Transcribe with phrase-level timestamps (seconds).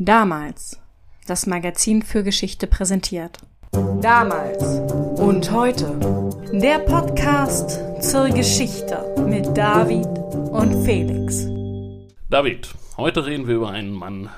[0.00, 0.78] Damals.
[1.26, 3.38] Das Magazin für Geschichte präsentiert.
[4.00, 4.62] Damals
[5.18, 5.98] und heute.
[6.52, 10.06] Der Podcast zur Geschichte mit David
[10.52, 11.48] und Felix.
[12.30, 14.28] David, heute reden wir über einen Mann,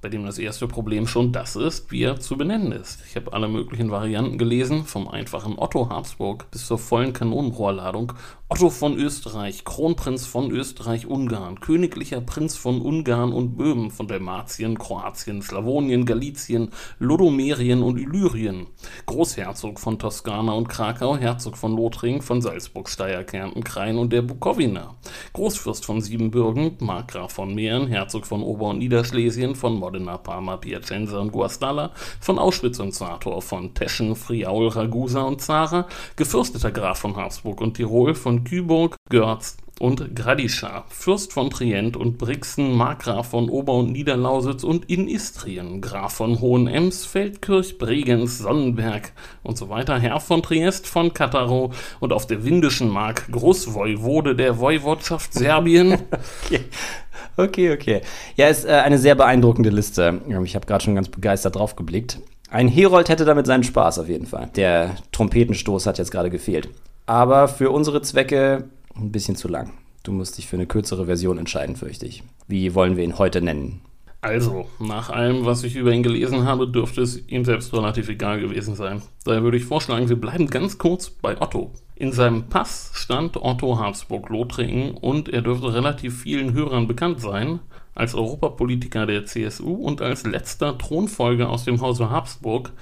[0.00, 3.02] bei dem das erste Problem schon das ist, wie er zu benennen ist.
[3.08, 8.12] Ich habe alle möglichen Varianten gelesen, vom einfachen Otto Habsburg bis zur vollen Kanonenrohrladung.
[8.50, 15.42] Otto von Österreich, Kronprinz von Österreich-Ungarn, königlicher Prinz von Ungarn und Böhmen, von Dalmatien, Kroatien,
[15.42, 18.66] Slawonien, Galizien, Lodomerien und Illyrien,
[19.04, 24.22] Großherzog von Toskana und Krakau, Herzog von Lothringen, von Salzburg, Steyr, Kärnten, Krain und der
[24.22, 24.94] Bukowina,
[25.34, 31.18] Großfürst von Siebenbürgen, Markgraf von Mähren, Herzog von Ober- und Niederschlesien, von Modena, Parma, Piacenza
[31.18, 37.16] und Guastalla, von Auschwitz und Sator, von Teschen, Friaul, Ragusa und Zara, gefürsteter Graf von
[37.16, 43.30] Habsburg und Tirol, von von Küburg, Görz und Gradischa, Fürst von Trient und Brixen, Markgraf
[43.30, 49.12] von Ober- und Niederlausitz und in Istrien, Graf von Hohenems, Feldkirch, Bregenz, Sonnenberg
[49.42, 54.58] und so weiter, Herr von Triest, von Kattaro und auf der Windischen Mark Großvoivode der
[54.58, 55.92] Woiwodschaft Serbien.
[56.44, 56.60] okay.
[57.36, 58.00] Okay, okay.
[58.36, 60.20] Ja, ist äh, eine sehr beeindruckende Liste.
[60.44, 62.20] Ich habe gerade schon ganz begeistert drauf geblickt.
[62.50, 64.50] Ein Herold hätte damit seinen Spaß auf jeden Fall.
[64.56, 66.68] Der Trompetenstoß hat jetzt gerade gefehlt
[67.08, 68.64] aber für unsere Zwecke
[69.00, 69.72] ein bisschen zu lang.
[70.02, 72.22] Du musst dich für eine kürzere Version entscheiden, fürchte ich.
[72.46, 73.80] Wie wollen wir ihn heute nennen?
[74.20, 78.40] Also, nach allem, was ich über ihn gelesen habe, dürfte es ihm selbst relativ egal
[78.40, 79.02] gewesen sein.
[79.24, 81.72] Daher würde ich vorschlagen, wir bleiben ganz kurz bei Otto.
[81.94, 87.60] In seinem Pass stand Otto Habsburg-Lothringen und er dürfte relativ vielen Hörern bekannt sein
[87.94, 92.72] als Europapolitiker der CSU und als letzter Thronfolger aus dem Hause Habsburg,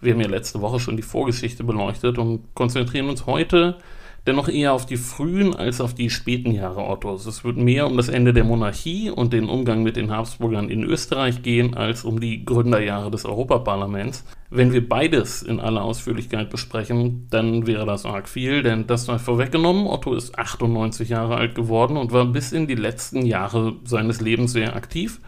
[0.00, 3.76] wir haben ja letzte Woche schon die Vorgeschichte beleuchtet und konzentrieren uns heute
[4.26, 7.26] dennoch eher auf die frühen als auf die späten Jahre Ottos.
[7.26, 10.82] Es wird mehr um das Ende der Monarchie und den Umgang mit den Habsburgern in
[10.82, 14.24] Österreich gehen, als um die Gründerjahre des Europaparlaments.
[14.50, 19.18] Wenn wir beides in aller Ausführlichkeit besprechen, dann wäre das arg viel, denn das sei
[19.18, 19.86] vorweggenommen.
[19.86, 24.52] Otto ist 98 Jahre alt geworden und war bis in die letzten Jahre seines Lebens
[24.52, 25.20] sehr aktiv.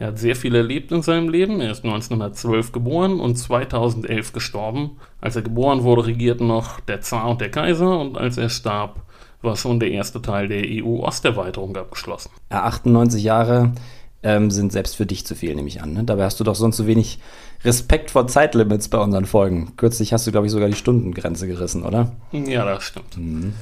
[0.00, 1.60] Er hat sehr viel erlebt in seinem Leben.
[1.60, 4.92] Er ist 1912 geboren und 2011 gestorben.
[5.20, 9.02] Als er geboren wurde, regierten noch der Zar und der Kaiser und als er starb,
[9.42, 12.30] war schon der erste Teil der EU-Osterweiterung abgeschlossen.
[12.50, 13.74] Ja, 98 Jahre
[14.22, 15.92] ähm, sind selbst für dich zu viel, nehme ich an.
[15.92, 16.04] Ne?
[16.04, 17.18] Dabei hast du doch sonst so wenig
[17.62, 19.76] Respekt vor Zeitlimits bei unseren Folgen.
[19.76, 22.12] Kürzlich hast du, glaube ich, sogar die Stundengrenze gerissen, oder?
[22.32, 23.18] Ja, das stimmt.
[23.18, 23.52] Mhm.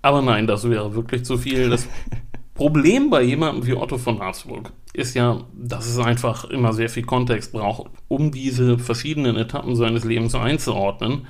[0.00, 1.68] Aber nein, das wäre wirklich zu viel.
[1.68, 1.86] Das
[2.54, 7.04] Problem bei jemandem wie Otto von Habsburg ist ja, dass es einfach immer sehr viel
[7.04, 11.26] Kontext braucht, um diese verschiedenen Etappen seines Lebens einzuordnen.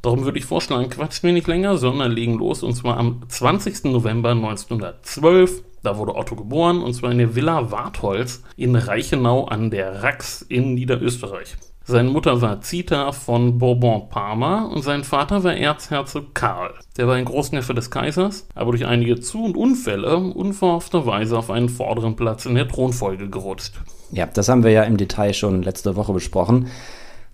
[0.00, 3.84] Darum würde ich vorschlagen, quatscht mir nicht länger, sondern legen los und zwar am 20.
[3.84, 5.62] November 1912.
[5.82, 10.40] Da wurde Otto geboren und zwar in der Villa Wartholz in Reichenau an der Rax
[10.40, 11.56] in Niederösterreich.
[11.86, 16.72] Seine Mutter war Zita von Bourbon-Parma und sein Vater war Erzherzog Karl.
[16.96, 21.68] Der war ein Großneffe des Kaisers, aber durch einige Zu- und Unfälle unverhoffterweise auf einen
[21.68, 23.74] vorderen Platz in der Thronfolge gerutscht.
[24.12, 26.68] Ja, das haben wir ja im Detail schon letzte Woche besprochen.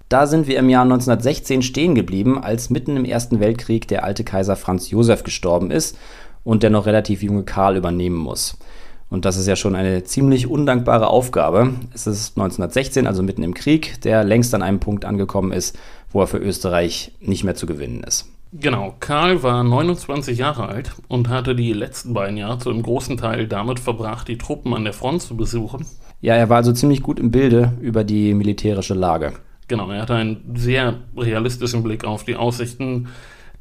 [0.09, 4.25] Da sind wir im Jahr 1916 stehen geblieben, als mitten im Ersten Weltkrieg der alte
[4.25, 5.97] Kaiser Franz Josef gestorben ist
[6.43, 8.59] und der noch relativ junge Karl übernehmen muss.
[9.11, 11.75] Und das ist ja schon eine ziemlich undankbare Aufgabe.
[11.93, 15.77] Es ist 1916, also mitten im Krieg, der längst an einem Punkt angekommen ist,
[16.11, 18.31] wo er für Österreich nicht mehr zu gewinnen ist.
[18.53, 23.17] Genau, Karl war 29 Jahre alt und hatte die letzten beiden Jahre zu einem großen
[23.17, 25.87] Teil damit verbracht, die Truppen an der Front zu besuchen.
[26.21, 29.35] Ja, er war also ziemlich gut im Bilde über die militärische Lage.
[29.69, 33.09] Genau, er hatte einen sehr realistischen Blick auf die Aussichten,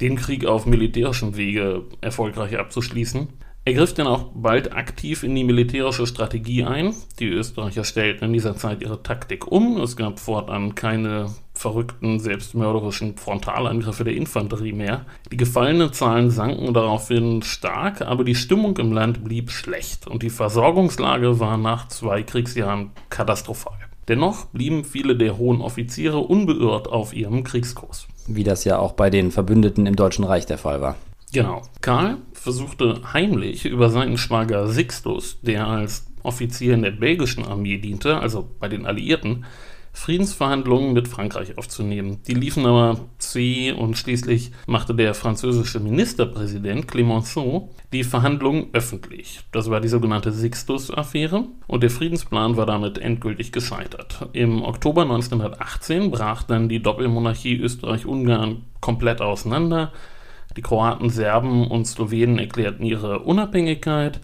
[0.01, 3.27] den Krieg auf militärischem Wege erfolgreich abzuschließen.
[3.69, 6.95] Er griff dann auch bald aktiv in die militärische Strategie ein.
[7.19, 9.79] Die Österreicher stellten in dieser Zeit ihre Taktik um.
[9.79, 15.05] Es gab fortan keine verrückten, selbstmörderischen Frontalangriffe der Infanterie mehr.
[15.31, 20.31] Die gefallenen Zahlen sanken daraufhin stark, aber die Stimmung im Land blieb schlecht und die
[20.31, 23.77] Versorgungslage war nach zwei Kriegsjahren katastrophal.
[24.07, 28.07] Dennoch blieben viele der hohen Offiziere unbeirrt auf ihrem Kriegskurs.
[28.25, 30.95] Wie das ja auch bei den Verbündeten im Deutschen Reich der Fall war.
[31.31, 31.61] Genau.
[31.81, 38.17] Karl versuchte heimlich über seinen Schwager Sixtus, der als Offizier in der belgischen Armee diente,
[38.17, 39.45] also bei den Alliierten,
[39.91, 42.19] Friedensverhandlungen mit Frankreich aufzunehmen.
[42.27, 49.41] Die liefen aber zäh und schließlich machte der französische Ministerpräsident Clemenceau die Verhandlungen öffentlich.
[49.51, 54.29] Das war die sogenannte Sixtus-Affäre und der Friedensplan war damit endgültig gescheitert.
[54.33, 59.91] Im Oktober 1918 brach dann die Doppelmonarchie Österreich-Ungarn komplett auseinander.
[60.57, 64.19] Die Kroaten, Serben und Slowenen erklärten ihre Unabhängigkeit.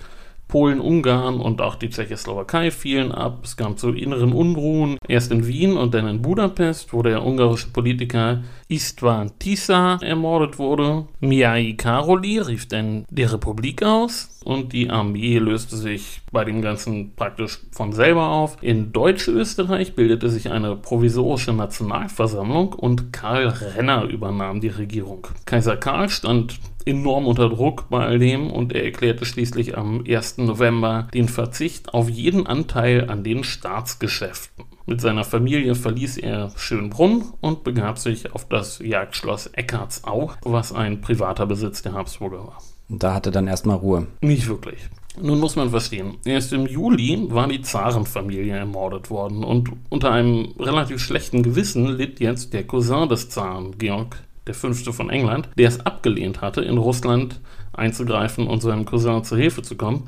[0.47, 3.39] Polen, Ungarn und auch die Tschechoslowakei fielen ab.
[3.43, 7.69] Es kam zu inneren Unruhen, erst in Wien und dann in Budapest, wo der ungarische
[7.69, 11.05] Politiker Istvan Tisa ermordet wurde.
[11.19, 17.15] Miai Karoli rief dann die Republik aus und die Armee löste sich bei dem Ganzen
[17.15, 18.57] praktisch von selber auf.
[18.61, 25.27] In Deutsch-Österreich bildete sich eine provisorische Nationalversammlung und Karl Renner übernahm die Regierung.
[25.45, 30.37] Kaiser Karl stand enorm unter Druck bei all dem und er erklärte schließlich am 1.
[30.37, 34.65] November den Verzicht auf jeden Anteil an den Staatsgeschäften.
[34.85, 41.01] Mit seiner Familie verließ er Schönbrunn und begab sich auf das Jagdschloss Eckartsau, was ein
[41.01, 42.61] privater Besitz der Habsburger war.
[42.87, 44.05] Da hatte dann erstmal Ruhe.
[44.21, 44.79] Nicht wirklich.
[45.19, 50.53] Nun muss man verstehen, erst im Juli war die Zarenfamilie ermordet worden und unter einem
[50.59, 54.17] relativ schlechten Gewissen litt jetzt der Cousin des Zaren, Georg
[54.47, 57.39] der Fünfte von England, der es abgelehnt hatte, in Russland
[57.73, 60.07] einzugreifen und seinem Cousin zur Hilfe zu kommen.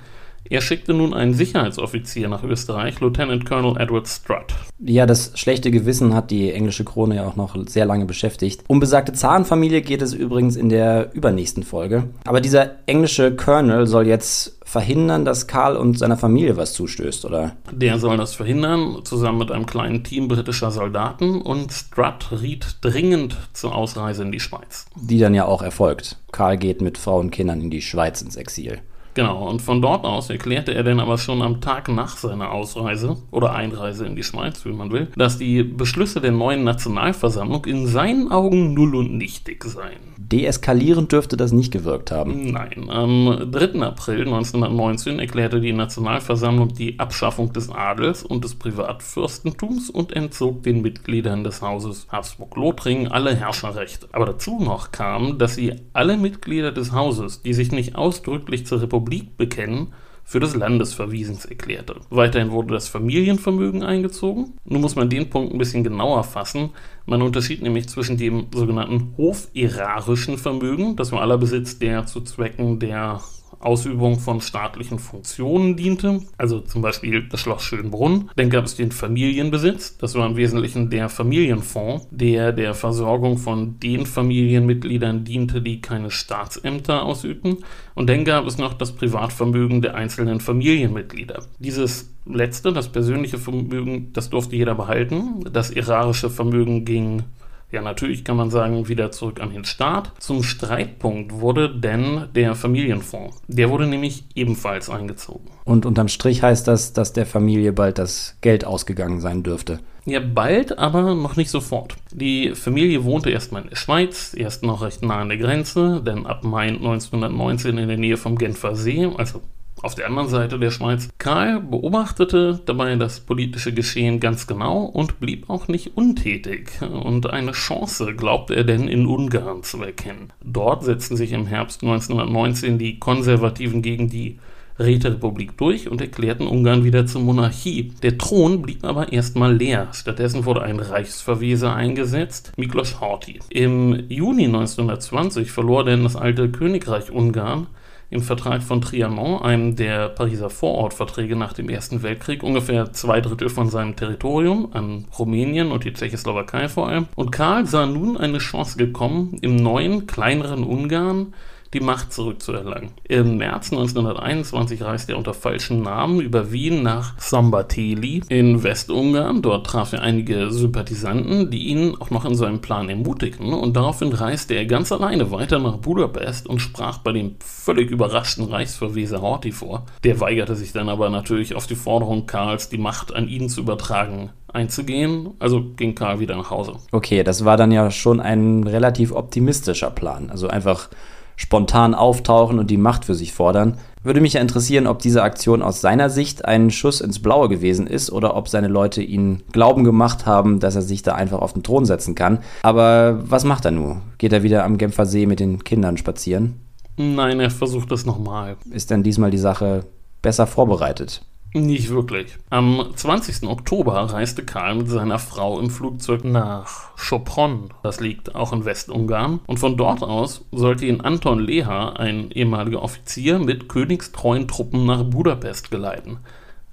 [0.50, 4.56] Er schickte nun einen Sicherheitsoffizier nach Österreich, Lieutenant Colonel Edward Strutt.
[4.80, 8.64] Ja, das schlechte Gewissen hat die englische Krone ja auch noch sehr lange beschäftigt.
[8.68, 12.06] Um besagte Zarenfamilie geht es übrigens in der übernächsten Folge.
[12.26, 17.56] Aber dieser englische Colonel soll jetzt verhindern, dass Karl und seiner Familie was zustößt, oder?
[17.72, 23.38] Der soll das verhindern, zusammen mit einem kleinen Team britischer Soldaten und Strutt riet dringend
[23.54, 24.86] zur Ausreise in die Schweiz.
[24.96, 26.18] Die dann ja auch erfolgt.
[26.32, 28.80] Karl geht mit Frau und Kindern in die Schweiz ins Exil.
[29.18, 33.18] Genau, und von dort aus erklärte er dann aber schon am Tag nach seiner Ausreise
[33.32, 37.88] oder Einreise in die Schweiz, wie man will, dass die Beschlüsse der neuen Nationalversammlung in
[37.88, 39.98] seinen Augen null und nichtig seien.
[40.18, 42.52] Deeskalierend dürfte das nicht gewirkt haben.
[42.52, 43.82] Nein, am 3.
[43.82, 50.82] April 1919 erklärte die Nationalversammlung die Abschaffung des Adels und des Privatfürstentums und entzog den
[50.82, 54.10] Mitgliedern des Hauses Habsburg-Lothringen alle Herrscherrechte.
[54.12, 58.82] Aber dazu noch kam, dass sie alle Mitglieder des Hauses, die sich nicht ausdrücklich zur
[58.82, 59.94] Republik Republik bekennen,
[60.24, 61.96] für des Landesverwiesens erklärte.
[62.10, 64.56] Weiterhin wurde das Familienvermögen eingezogen.
[64.66, 66.72] Nun muss man den Punkt ein bisschen genauer fassen.
[67.06, 72.78] Man unterschied nämlich zwischen dem sogenannten hoferarischen Vermögen, das war aller Besitz, der zu Zwecken
[72.80, 73.22] der
[73.60, 78.30] Ausübung von staatlichen Funktionen diente, also zum Beispiel das Schloss Schönbrunn.
[78.36, 83.80] Dann gab es den Familienbesitz, das war im Wesentlichen der Familienfonds, der der Versorgung von
[83.80, 87.58] den Familienmitgliedern diente, die keine Staatsämter ausübten.
[87.96, 91.44] Und dann gab es noch das Privatvermögen der einzelnen Familienmitglieder.
[91.60, 95.44] Dieses letzte, das persönliche Vermögen, das durfte jeder behalten.
[95.52, 97.24] Das irarische Vermögen ging
[97.70, 100.14] ja, natürlich kann man sagen, wieder zurück an den Staat.
[100.20, 103.42] Zum Streitpunkt wurde denn der Familienfonds.
[103.48, 105.50] Der wurde nämlich ebenfalls eingezogen.
[105.66, 109.80] Und unterm Strich heißt das, dass der Familie bald das Geld ausgegangen sein dürfte.
[110.06, 111.98] Ja, bald, aber noch nicht sofort.
[112.14, 116.26] Die Familie wohnte erstmal in der Schweiz, erst noch recht nah an der Grenze, denn
[116.26, 119.42] ab Mai 1919 in der Nähe vom Genfer See, also
[119.84, 121.10] auf der anderen Seite der Schweiz.
[121.18, 126.82] Karl beobachtete dabei das politische Geschehen ganz genau und blieb auch nicht untätig.
[126.82, 130.34] Und eine Chance glaubte er denn in Ungarn zu erkennen.
[130.44, 134.40] Dort setzten sich im Herbst 1919 die Konservativen gegen die
[134.80, 137.94] Räterepublik durch und erklärten Ungarn wieder zur Monarchie.
[138.04, 139.88] Der Thron blieb aber erstmal leer.
[139.94, 143.40] Stattdessen wurde ein Reichsverweser eingesetzt, Miklos Horthy.
[143.50, 147.68] Im Juni 1920 verlor denn das alte Königreich Ungarn
[148.10, 153.50] im Vertrag von Trianon, einem der Pariser Vorortverträge nach dem Ersten Weltkrieg, ungefähr zwei Drittel
[153.50, 157.08] von seinem Territorium an Rumänien und die Tschechoslowakei vor allem.
[157.16, 161.34] Und Karl sah nun eine Chance gekommen, im neuen, kleineren Ungarn
[161.78, 162.90] die Macht zurückzuerlangen.
[163.04, 169.44] Im März 1921 reiste er unter falschem Namen über Wien nach Sambateli in Westungarn.
[169.44, 173.54] Dort traf er einige Sympathisanten, die ihn auch noch in seinem Plan ermutigten.
[173.54, 178.46] Und daraufhin reiste er ganz alleine weiter nach Budapest und sprach bei dem völlig überraschten
[178.46, 179.86] Reichsverweser Horthy vor.
[180.04, 183.62] Der weigerte sich dann aber natürlich auf die Forderung Karls, die Macht an ihn zu
[183.62, 185.36] übertragen, einzugehen.
[185.38, 186.78] Also ging Karl wieder nach Hause.
[186.92, 190.32] Okay, das war dann ja schon ein relativ optimistischer Plan.
[190.32, 190.90] Also einfach
[191.38, 193.78] spontan auftauchen und die Macht für sich fordern.
[194.04, 197.88] Würde mich ja interessieren, ob diese Aktion aus seiner Sicht ein Schuss ins Blaue gewesen
[197.88, 201.54] ist oder ob seine Leute ihn glauben gemacht haben, dass er sich da einfach auf
[201.54, 202.40] den Thron setzen kann.
[202.64, 204.02] Aber was macht er nun?
[204.18, 206.56] Geht er wieder am Genfer See mit den Kindern spazieren?
[206.98, 208.58] Nein, er versucht es nochmal.
[208.72, 209.86] Ist denn diesmal die Sache
[210.22, 211.22] besser vorbereitet?
[211.54, 212.38] Nicht wirklich.
[212.50, 213.48] Am 20.
[213.48, 219.40] Oktober reiste Karl mit seiner Frau im Flugzeug nach Sopron, das liegt auch in Westungarn,
[219.48, 225.04] und von dort aus sollte ihn Anton Leha, ein ehemaliger Offizier, mit königstreuen Truppen nach
[225.04, 226.20] Budapest geleiten.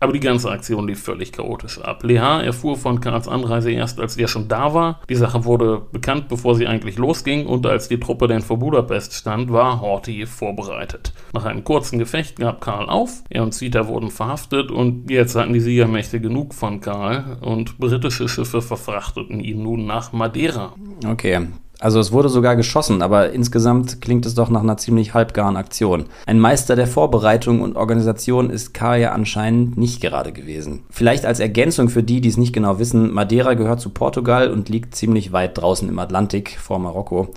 [0.01, 2.03] Aber die ganze Aktion lief völlig chaotisch ab.
[2.03, 5.01] Lehar erfuhr von Karls Anreise erst, als er schon da war.
[5.09, 9.15] Die Sache wurde bekannt, bevor sie eigentlich losging, und als die Truppe dann vor Budapest
[9.15, 11.15] stand, war Horthy vorbereitet.
[11.33, 15.53] Nach einem kurzen Gefecht gab Karl auf, er und Zita wurden verhaftet und jetzt hatten
[15.53, 20.75] die Siegermächte genug von Karl und britische Schiffe verfrachteten ihn nun nach Madeira.
[21.07, 21.49] Okay,
[21.81, 26.07] also es wurde sogar geschossen, aber insgesamt klingt es doch nach einer ziemlich halbgaren Aktion.
[26.27, 30.85] Ein Meister der Vorbereitung und Organisation ist Karl ja anscheinend nicht gerade gewesen.
[30.91, 34.69] Vielleicht als Ergänzung für die, die es nicht genau wissen, Madeira gehört zu Portugal und
[34.69, 37.29] liegt ziemlich weit draußen im Atlantik vor Marokko.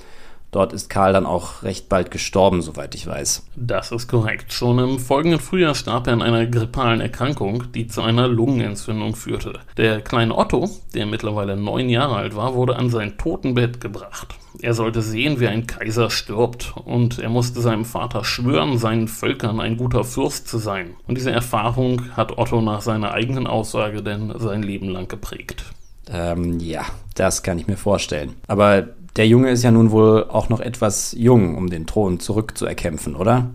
[0.52, 3.46] Dort ist Karl dann auch recht bald gestorben, soweit ich weiß.
[3.56, 4.54] Das ist korrekt.
[4.54, 9.60] Schon im folgenden Frühjahr starb er an einer grippalen Erkrankung, die zu einer Lungenentzündung führte.
[9.76, 14.36] Der kleine Otto, der mittlerweile neun Jahre alt war, wurde an sein Totenbett gebracht.
[14.62, 19.60] Er sollte sehen, wie ein Kaiser stirbt, und er musste seinem Vater schwören, seinen Völkern
[19.60, 20.96] ein guter Fürst zu sein.
[21.08, 25.66] Und diese Erfahrung hat Otto nach seiner eigenen Aussage denn sein Leben lang geprägt.
[26.10, 26.86] Ähm, ja,
[27.16, 28.36] das kann ich mir vorstellen.
[28.48, 28.88] Aber
[29.18, 33.50] der Junge ist ja nun wohl auch noch etwas jung, um den Thron zurückzuerkämpfen, oder?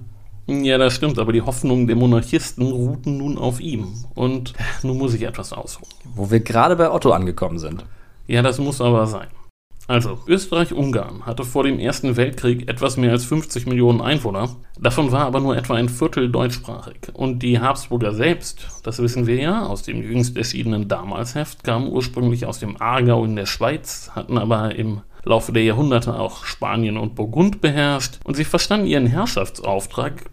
[0.49, 3.95] Ja, das stimmt, aber die Hoffnungen der Monarchisten ruhten nun auf ihm.
[4.15, 5.89] Und nun muss ich etwas ausholen.
[6.17, 7.85] Wo wir gerade bei Otto angekommen sind.
[8.27, 9.29] Ja, das muss aber sein.
[9.89, 14.49] Also, Österreich-Ungarn hatte vor dem Ersten Weltkrieg etwas mehr als 50 Millionen Einwohner.
[14.81, 17.11] Davon war aber nur etwa ein Viertel deutschsprachig.
[17.15, 22.47] Und die Habsburger selbst, das wissen wir ja aus dem jüngst erschienenen Damalsheft, kamen ursprünglich
[22.47, 27.15] aus dem Aargau in der Schweiz, hatten aber im Laufe der Jahrhunderte auch Spanien und
[27.15, 30.25] Burgund beherrscht und sie verstanden ihren Herrschaftsauftrag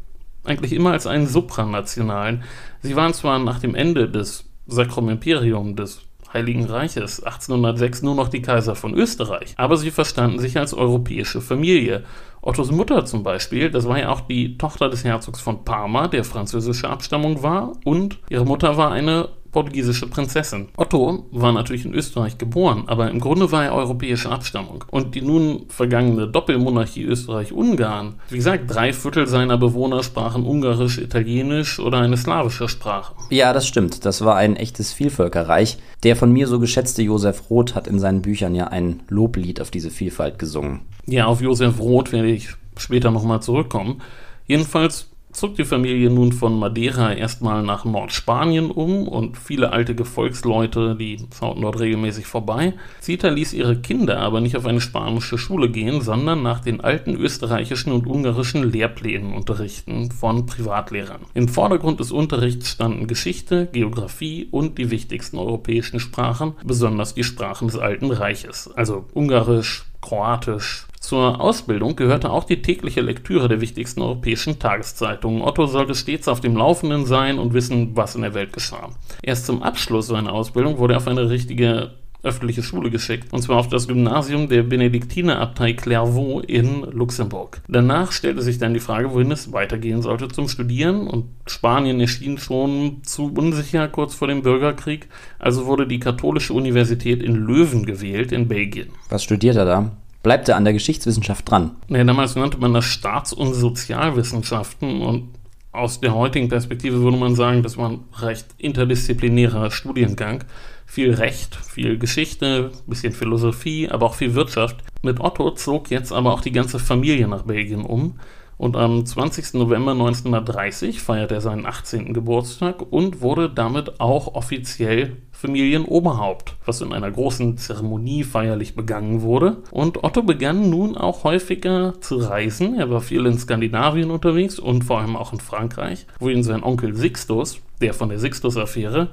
[0.43, 2.43] eigentlich immer als einen supranationalen.
[2.81, 8.27] Sie waren zwar nach dem Ende des Sacrum Imperium, des Heiligen Reiches 1806 nur noch
[8.27, 12.03] die Kaiser von Österreich, aber sie verstanden sich als europäische Familie.
[12.41, 16.24] Ottos Mutter zum Beispiel, das war ja auch die Tochter des Herzogs von Parma, der
[16.24, 20.68] französische Abstammung war, und ihre Mutter war eine portugiesische Prinzessin.
[20.77, 24.84] Otto war natürlich in Österreich geboren, aber im Grunde war er europäischer Abstammung.
[24.91, 31.79] Und die nun vergangene Doppelmonarchie Österreich-Ungarn, wie gesagt, drei Viertel seiner Bewohner sprachen Ungarisch, Italienisch
[31.79, 33.13] oder eine slawische Sprache.
[33.29, 34.06] Ja, das stimmt.
[34.06, 35.77] Das war ein echtes Vielvölkerreich.
[36.03, 39.72] Der von mir so geschätzte Josef Roth hat in seinen Büchern ja ein Loblied auf
[39.72, 40.82] diese Vielfalt gesungen.
[41.06, 44.01] Ja, auf Josef Roth werde ich später nochmal zurückkommen.
[44.48, 50.96] Jedenfalls zog die Familie nun von Madeira erstmal nach Nordspanien um und viele alte Gefolgsleute,
[50.96, 52.74] die schauten dort regelmäßig vorbei.
[53.00, 57.16] Zita ließ ihre Kinder aber nicht auf eine spanische Schule gehen, sondern nach den alten
[57.16, 61.22] österreichischen und ungarischen Lehrplänen unterrichten von Privatlehrern.
[61.34, 67.68] Im Vordergrund des Unterrichts standen Geschichte, Geographie und die wichtigsten europäischen Sprachen, besonders die Sprachen
[67.68, 74.01] des Alten Reiches, also Ungarisch, Kroatisch, zur Ausbildung gehörte auch die tägliche Lektüre der wichtigsten
[74.01, 75.41] europäischen Tageszeitungen.
[75.41, 78.89] Otto sollte stets auf dem Laufenden sein und wissen, was in der Welt geschah.
[79.24, 81.91] Erst zum Abschluss seiner Ausbildung wurde er auf eine richtige
[82.24, 87.62] öffentliche Schule geschickt, und zwar auf das Gymnasium der Benediktinerabtei Clairvaux in Luxemburg.
[87.68, 92.38] Danach stellte sich dann die Frage, wohin es weitergehen sollte zum Studieren, und Spanien erschien
[92.38, 95.08] schon zu unsicher kurz vor dem Bürgerkrieg,
[95.40, 98.90] also wurde die Katholische Universität in Löwen gewählt in Belgien.
[99.10, 99.92] Was studiert er da?
[100.24, 101.72] bleibt er an der Geschichtswissenschaft dran.
[101.88, 105.30] Ja, damals nannte man das Staats- und Sozialwissenschaften und
[105.72, 110.44] aus der heutigen Perspektive würde man sagen, das war ein recht interdisziplinärer Studiengang.
[110.89, 114.77] Viel Recht, viel Geschichte, bisschen Philosophie, aber auch viel Wirtschaft.
[115.03, 118.15] Mit Otto zog jetzt aber auch die ganze Familie nach Belgien um
[118.60, 119.53] und am 20.
[119.53, 122.13] November 1930 feierte er seinen 18.
[122.13, 129.63] Geburtstag und wurde damit auch offiziell Familienoberhaupt, was in einer großen Zeremonie feierlich begangen wurde.
[129.72, 132.77] Und Otto begann nun auch häufiger zu reisen.
[132.77, 136.62] Er war viel in Skandinavien unterwegs und vor allem auch in Frankreich, wo ihn sein
[136.62, 139.08] Onkel Sixtus, der von der Sixtus-Affäre,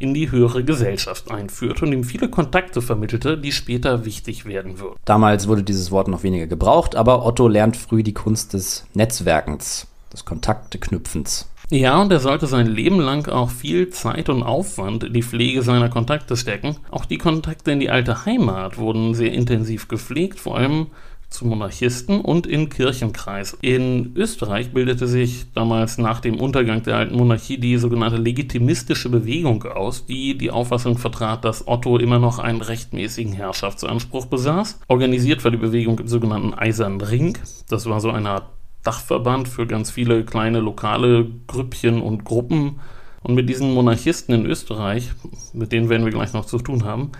[0.00, 4.96] in die höhere Gesellschaft einführte und ihm viele Kontakte vermittelte, die später wichtig werden würden.
[5.04, 9.86] Damals wurde dieses Wort noch weniger gebraucht, aber Otto lernt früh die Kunst des Netzwerkens,
[10.12, 11.46] des Kontakteknüpfens.
[11.68, 15.62] Ja, und er sollte sein Leben lang auch viel Zeit und Aufwand in die Pflege
[15.62, 16.76] seiner Kontakte stecken.
[16.90, 20.88] Auch die Kontakte in die alte Heimat wurden sehr intensiv gepflegt, vor allem
[21.30, 23.56] zu Monarchisten und in Kirchenkreis.
[23.62, 29.62] In Österreich bildete sich damals nach dem Untergang der alten Monarchie die sogenannte legitimistische Bewegung
[29.64, 34.80] aus, die die Auffassung vertrat, dass Otto immer noch einen rechtmäßigen Herrschaftsanspruch besaß.
[34.88, 37.38] Organisiert war die Bewegung im sogenannten Eisernen Ring.
[37.68, 38.46] Das war so eine Art
[38.82, 42.80] Dachverband für ganz viele kleine lokale Grüppchen und Gruppen.
[43.22, 45.10] Und mit diesen Monarchisten in Österreich,
[45.52, 47.12] mit denen werden wir gleich noch zu tun haben,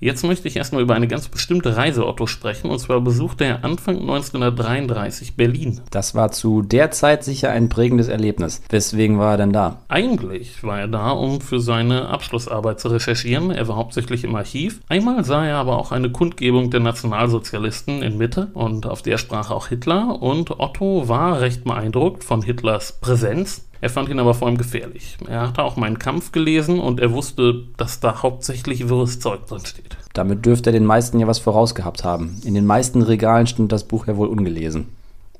[0.00, 3.64] Jetzt möchte ich erstmal über eine ganz bestimmte Reise Otto sprechen, und zwar besuchte er
[3.64, 5.80] Anfang 1933 Berlin.
[5.90, 8.62] Das war zu der Zeit sicher ein prägendes Erlebnis.
[8.68, 9.82] Weswegen war er denn da?
[9.88, 13.50] Eigentlich war er da, um für seine Abschlussarbeit zu recherchieren.
[13.50, 14.80] Er war hauptsächlich im Archiv.
[14.88, 19.50] Einmal sah er aber auch eine Kundgebung der Nationalsozialisten in Mitte und auf der sprach
[19.50, 24.48] auch Hitler und Otto war recht beeindruckt von Hitlers Präsenz er fand ihn aber vor
[24.48, 25.16] allem gefährlich.
[25.28, 29.64] Er hatte auch meinen Kampf gelesen und er wusste, dass da hauptsächlich wirres Zeug drin
[29.64, 29.96] steht.
[30.14, 32.40] Damit dürfte er den meisten ja was vorausgehabt haben.
[32.44, 34.88] In den meisten Regalen stimmt das Buch ja wohl ungelesen.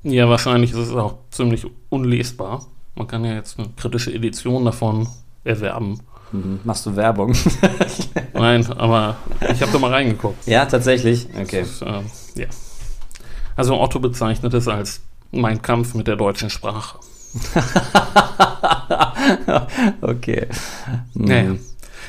[0.03, 2.65] Ja, wahrscheinlich ist es auch ziemlich unlesbar.
[2.95, 5.07] Man kann ja jetzt eine kritische Edition davon
[5.43, 5.99] erwerben.
[6.31, 6.59] Mhm.
[6.63, 7.35] Machst du Werbung?
[8.33, 10.47] Nein, aber ich habe da mal reingeguckt.
[10.47, 11.27] Ja, tatsächlich.
[11.37, 11.61] Okay.
[11.61, 12.01] Ist, äh,
[12.35, 12.47] ja.
[13.55, 16.99] Also Otto bezeichnet es als mein Kampf mit der deutschen Sprache.
[20.01, 20.47] okay.
[21.13, 21.55] Naja.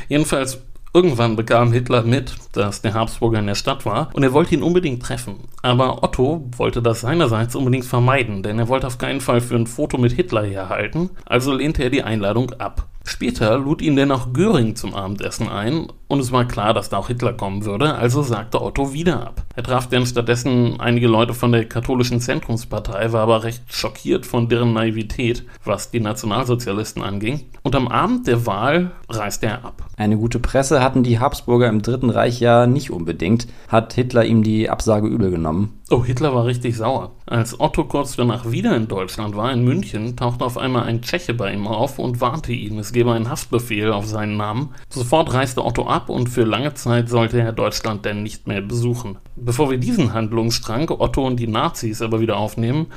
[0.08, 0.58] Jedenfalls,
[0.92, 4.62] irgendwann bekam Hitler mit, dass der Habsburger in der Stadt war und er wollte ihn
[4.62, 5.36] unbedingt treffen.
[5.62, 9.66] Aber Otto wollte das seinerseits unbedingt vermeiden, denn er wollte auf keinen Fall für ein
[9.66, 12.86] Foto mit Hitler herhalten, also lehnte er die Einladung ab.
[13.10, 16.98] Später lud ihn denn auch Göring zum Abendessen ein und es war klar, dass da
[16.98, 19.42] auch Hitler kommen würde, also sagte Otto wieder ab.
[19.56, 24.48] Er traf denn stattdessen einige Leute von der katholischen Zentrumspartei, war aber recht schockiert von
[24.48, 27.42] deren Naivität, was die Nationalsozialisten anging.
[27.62, 29.84] Und am Abend der Wahl reiste er ab.
[29.96, 33.46] Eine gute Presse hatten die Habsburger im Dritten Reich ja nicht unbedingt.
[33.68, 35.80] Hat Hitler ihm die Absage übel genommen?
[35.90, 37.10] Oh, Hitler war richtig sauer.
[37.26, 41.34] Als Otto kurz danach wieder in Deutschland war, in München, tauchte auf einmal ein Tscheche
[41.34, 44.74] bei ihm auf und warnte ihn, es gebe einen Haftbefehl auf seinen Namen.
[44.90, 49.16] Sofort reiste Otto ab und für lange Zeit sollte er Deutschland denn nicht mehr besuchen.
[49.36, 52.88] Bevor wir diesen Handlungsstrang, Otto und die Nazis, aber wieder aufnehmen,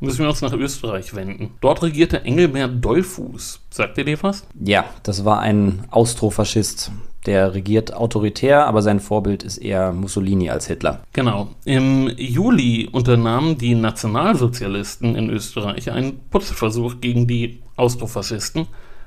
[0.00, 1.52] müssen wir uns nach Österreich wenden.
[1.60, 3.60] Dort regierte Engelbert Dollfuß.
[3.70, 4.44] Sagt ihr dir was?
[4.60, 6.90] Ja, das war ein Austrofaschist.
[7.26, 11.04] Der regiert autoritär, aber sein Vorbild ist eher Mussolini als Hitler.
[11.12, 11.50] Genau.
[11.64, 18.66] Im Juli unternahmen die Nationalsozialisten in Österreich einen Putzversuch gegen die Austrofaschisten.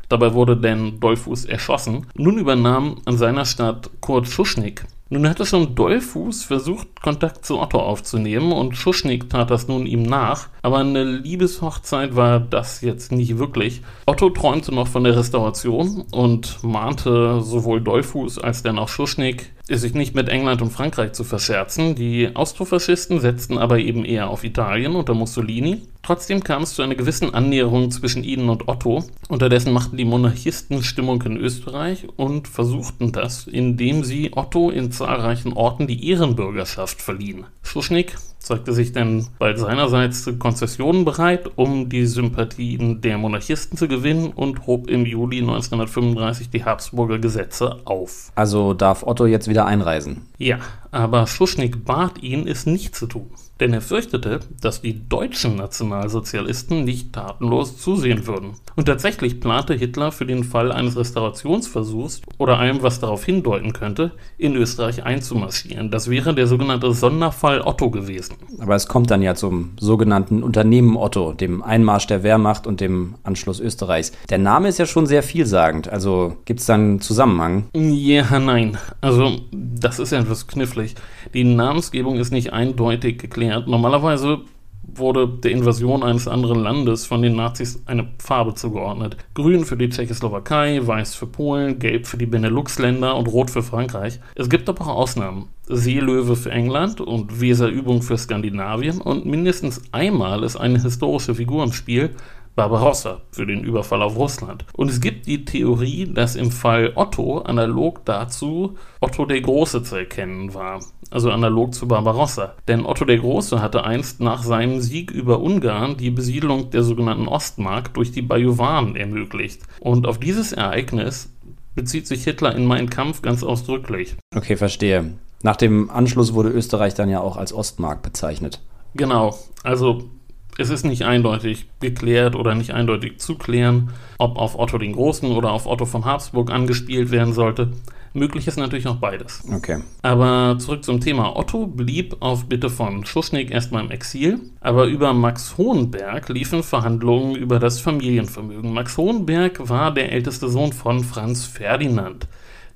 [0.09, 2.07] Dabei wurde denn Dollfuß erschossen.
[2.15, 7.79] Nun übernahm an seiner Stadt Kurt Schuschnigg nun hatte schon Dollfuß versucht, Kontakt zu Otto
[7.79, 13.37] aufzunehmen und Schuschnigg tat das nun ihm nach, aber eine Liebeshochzeit war das jetzt nicht
[13.37, 13.83] wirklich.
[14.07, 19.93] Otto träumte noch von der Restauration und mahnte sowohl Dollfuß als dann auch Schuschnigg, sich
[19.93, 21.95] nicht mit England und Frankreich zu verscherzen.
[21.95, 26.93] Die Austrofaschisten setzten aber eben eher auf Italien unter Mussolini Trotzdem kam es zu einer
[26.93, 29.03] gewissen Annäherung zwischen ihnen und Otto.
[29.27, 35.53] Unterdessen machten die Monarchisten Stimmung in Österreich und versuchten das, indem sie Otto in zahlreichen
[35.53, 37.45] Orten die Ehrenbürgerschaft verliehen.
[37.63, 38.13] Schuschnigg
[38.45, 44.31] zeigte sich dann bald seinerseits zu Konzessionen bereit, um die Sympathien der Monarchisten zu gewinnen
[44.33, 48.31] und hob im Juli 1935 die Habsburger Gesetze auf.
[48.35, 50.21] Also darf Otto jetzt wieder einreisen?
[50.37, 50.59] Ja,
[50.91, 56.83] aber Schuschnigg bat ihn, es nicht zu tun denn er fürchtete, dass die deutschen Nationalsozialisten
[56.83, 58.53] nicht tatenlos zusehen würden.
[58.75, 64.11] Und tatsächlich plante Hitler für den Fall eines Restaurationsversuchs oder allem, was darauf hindeuten könnte,
[64.37, 65.91] in Österreich einzumarschieren.
[65.91, 68.35] Das wäre der sogenannte Sonderfall Otto gewesen.
[68.59, 73.15] Aber es kommt dann ja zum sogenannten Unternehmen Otto, dem Einmarsch der Wehrmacht und dem
[73.23, 74.11] Anschluss Österreichs.
[74.29, 77.69] Der Name ist ja schon sehr vielsagend, also gibt es dann einen Zusammenhang?
[77.73, 78.77] Ja, nein.
[78.99, 80.95] Also, das ist ja etwas knifflig.
[81.33, 83.44] Die Namensgebung ist nicht eindeutig geklärt.
[83.65, 84.39] Normalerweise
[84.87, 89.17] wurde der Invasion eines anderen Landes von den Nazis eine Farbe zugeordnet.
[89.33, 94.19] Grün für die Tschechoslowakei, weiß für Polen, gelb für die Benelux-Länder und rot für Frankreich.
[94.35, 95.49] Es gibt aber auch Ausnahmen.
[95.67, 101.73] Seelöwe für England und Weserübung für Skandinavien und mindestens einmal ist eine historische Figur im
[101.73, 102.11] Spiel,
[102.55, 104.65] Barbarossa für den Überfall auf Russland.
[104.73, 109.97] Und es gibt die Theorie, dass im Fall Otto analog dazu Otto der Große zu
[109.97, 110.79] erkennen war.
[111.11, 112.55] Also analog zu Barbarossa.
[112.67, 117.27] Denn Otto der Große hatte einst nach seinem Sieg über Ungarn die Besiedlung der sogenannten
[117.27, 119.61] Ostmark durch die Bajuwaren ermöglicht.
[119.81, 121.31] Und auf dieses Ereignis
[121.75, 124.15] bezieht sich Hitler in Mein Kampf ganz ausdrücklich.
[124.33, 125.13] Okay, verstehe.
[125.43, 128.61] Nach dem Anschluss wurde Österreich dann ja auch als Ostmark bezeichnet.
[128.95, 129.37] Genau.
[129.63, 130.09] Also
[130.57, 135.31] es ist nicht eindeutig geklärt oder nicht eindeutig zu klären, ob auf Otto den Großen
[135.31, 137.73] oder auf Otto von Habsburg angespielt werden sollte.
[138.13, 139.43] Möglich ist natürlich auch beides.
[139.53, 139.81] Okay.
[140.01, 141.35] Aber zurück zum Thema.
[141.35, 147.35] Otto blieb auf Bitte von Schuschnigg erstmal im Exil, aber über Max Hohenberg liefen Verhandlungen
[147.35, 148.71] über das Familienvermögen.
[148.73, 152.29] Max Hohenberg war der älteste Sohn von Franz Ferdinand.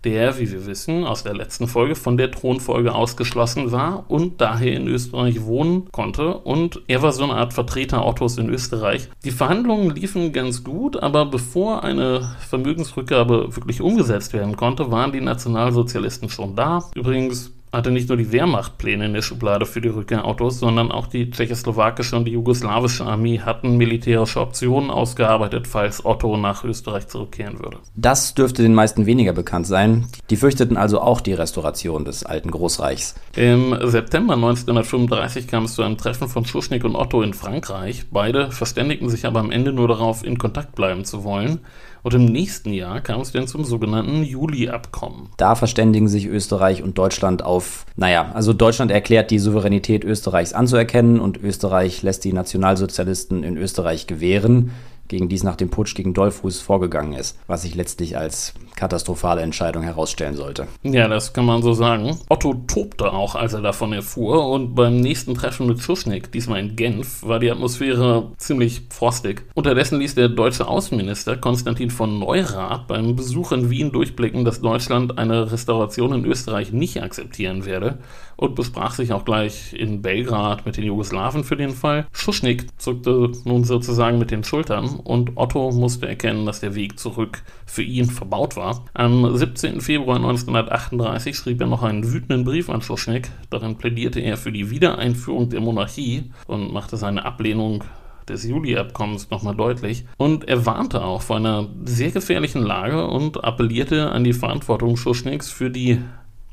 [0.04, 4.74] Der, wie wir wissen, aus der letzten Folge von der Thronfolge ausgeschlossen war und daher
[4.74, 6.38] in Österreich wohnen konnte.
[6.38, 9.10] Und er war so eine Art Vertreter Ottos in Österreich.
[9.24, 15.22] Die Verhandlungen liefen ganz gut, aber bevor eine Vermögensrückgabe wirklich umgesetzt werden konnte, waren die
[15.22, 16.90] Nationalsozialisten schon da.
[16.96, 21.08] Übrigens hatte nicht nur die Wehrmacht Pläne in der Schublade für die Rückkehrautos, sondern auch
[21.08, 27.60] die tschechoslowakische und die jugoslawische Armee hatten militärische Optionen ausgearbeitet, falls Otto nach Österreich zurückkehren
[27.60, 27.78] würde.
[27.96, 30.08] Das dürfte den meisten weniger bekannt sein.
[30.30, 33.16] Die fürchteten also auch die Restauration des alten Großreichs.
[33.36, 38.06] Im September 1935 kam es zu einem Treffen von Schuschnigg und Otto in Frankreich.
[38.12, 41.60] Beide verständigten sich aber am Ende nur darauf, in Kontakt bleiben zu wollen.
[42.02, 45.30] Und im nächsten Jahr kam es dann zum sogenannten Juli-Abkommen.
[45.38, 51.20] Da verständigen sich Österreich und Deutschland auf, naja, also Deutschland erklärt die Souveränität Österreichs anzuerkennen
[51.20, 54.72] und Österreich lässt die Nationalsozialisten in Österreich gewähren
[55.10, 59.84] gegen dies nach dem Putsch gegen Dollfuß vorgegangen ist, was sich letztlich als katastrophale Entscheidung
[59.84, 60.68] herausstellen sollte.
[60.84, 62.18] Ja, das kann man so sagen.
[62.30, 66.78] Otto tobte auch, als er davon erfuhr und beim nächsten Treffen mit Schuschnigg, diesmal in
[66.78, 69.44] Genf, war die Atmosphäre ziemlich frostig.
[69.54, 75.18] Unterdessen ließ der deutsche Außenminister Konstantin von Neurath beim Besuch in Wien durchblicken, dass Deutschland
[75.18, 77.98] eine Restauration in Österreich nicht akzeptieren werde
[78.38, 82.08] und besprach sich auch gleich in Belgrad mit den Jugoslawen für den Fall.
[82.14, 87.44] Schuschnigg zuckte nun sozusagen mit den Schultern und Otto musste erkennen, dass der Weg zurück
[87.66, 88.86] für ihn verbaut war.
[88.94, 89.82] Am 17.
[89.82, 93.30] Februar 1938 schrieb er noch einen wütenden Brief an Schuschnigg.
[93.50, 97.84] Darin plädierte er für die Wiedereinführung der Monarchie und machte seine Ablehnung
[98.30, 100.06] des Juli-Abkommens nochmal deutlich.
[100.18, 105.52] Und er warnte auch vor einer sehr gefährlichen Lage und appellierte an die Verantwortung Schuschniggs
[105.52, 106.00] für die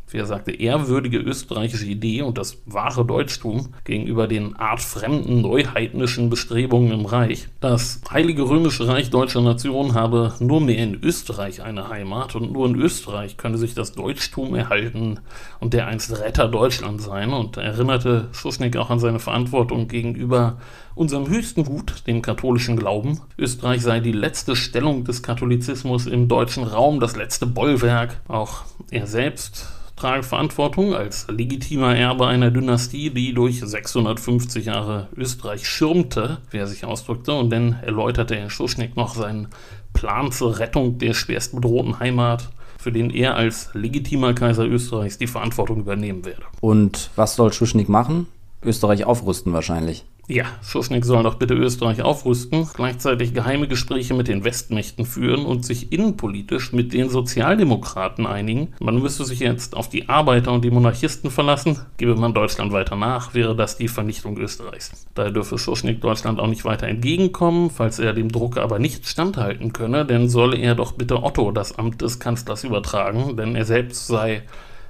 [0.09, 6.93] wie er sagte, ehrwürdige österreichische Idee und das wahre Deutschtum gegenüber den artfremden neuheidnischen Bestrebungen
[6.93, 7.49] im Reich.
[7.61, 12.67] Das Heilige Römische Reich deutscher Nation habe nur mehr in Österreich eine Heimat und nur
[12.67, 15.21] in Österreich könne sich das Deutschtum erhalten
[15.61, 20.59] und der einst Retter Deutschland sein und erinnerte Schuschnigg auch an seine Verantwortung gegenüber
[20.95, 23.21] unserem höchsten Gut, dem katholischen Glauben.
[23.39, 28.21] Österreich sei die letzte Stellung des Katholizismus im deutschen Raum, das letzte Bollwerk.
[28.29, 35.67] Auch er selbst trage Verantwortung als legitimer Erbe einer Dynastie, die durch 650 Jahre Österreich
[35.67, 39.49] schirmte, wie er sich ausdrückte, und dann erläuterte Herr Schuschnigg noch seinen
[39.95, 45.27] Plan zur Rettung der schwerst bedrohten Heimat, für den er als legitimer Kaiser Österreichs die
[45.27, 46.43] Verantwortung übernehmen werde.
[46.61, 48.27] Und was soll Schuschnigg machen?
[48.63, 50.05] Österreich aufrüsten wahrscheinlich.
[50.29, 55.65] Ja, Schuschnigg soll doch bitte Österreich aufrüsten, gleichzeitig geheime Gespräche mit den Westmächten führen und
[55.65, 58.75] sich innenpolitisch mit den Sozialdemokraten einigen.
[58.81, 61.79] Man müsste sich jetzt auf die Arbeiter und die Monarchisten verlassen.
[61.97, 65.07] Gebe man Deutschland weiter nach, wäre das die Vernichtung Österreichs.
[65.15, 69.73] Daher dürfe Schuschnigg Deutschland auch nicht weiter entgegenkommen, falls er dem Druck aber nicht standhalten
[69.73, 74.09] könne, denn solle er doch bitte Otto das Amt des Kanzlers übertragen, denn er selbst
[74.09, 74.43] sei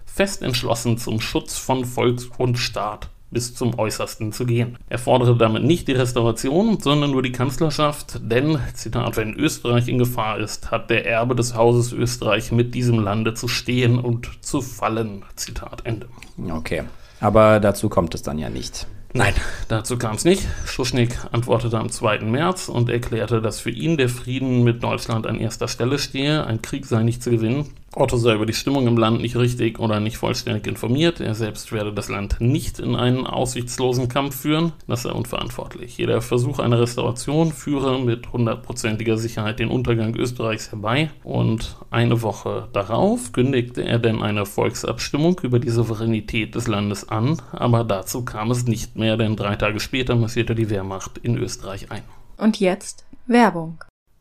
[0.07, 4.79] fest entschlossen zum Schutz von Volk und Staat bis zum Äußersten zu gehen.
[4.89, 9.99] Er forderte damit nicht die Restauration, sondern nur die Kanzlerschaft, denn, Zitat, wenn Österreich in
[9.99, 14.62] Gefahr ist, hat der Erbe des Hauses Österreich mit diesem Lande zu stehen und zu
[14.62, 15.25] fallen.
[15.35, 16.09] Zitat Ende.
[16.51, 16.85] Okay,
[17.21, 18.87] aber dazu kommt es dann ja nicht.
[19.12, 19.35] Nein,
[19.69, 20.47] dazu kam es nicht.
[20.67, 22.19] Schuschnigg antwortete am 2.
[22.21, 26.61] März und erklärte, dass für ihn der Frieden mit Deutschland an erster Stelle stehe, ein
[26.61, 30.01] Krieg sei nicht zu gewinnen Otto sei über die Stimmung im Land nicht richtig oder
[30.01, 31.19] nicht vollständig informiert.
[31.19, 34.75] Er selbst werde das Land nicht in einen aussichtslosen Kampf führen.
[34.87, 35.97] Das sei unverantwortlich.
[35.97, 41.09] Jeder Versuch einer Restauration führe mit hundertprozentiger Sicherheit den Untergang Österreichs herbei.
[41.25, 47.41] Und eine Woche darauf kündigte er dann eine Volksabstimmung über die Souveränität des Landes an.
[47.53, 51.91] Aber dazu kam es nicht mehr, denn drei Tage später massierte die Wehrmacht in Österreich
[51.91, 52.03] ein.
[52.37, 53.79] Und jetzt Werbung.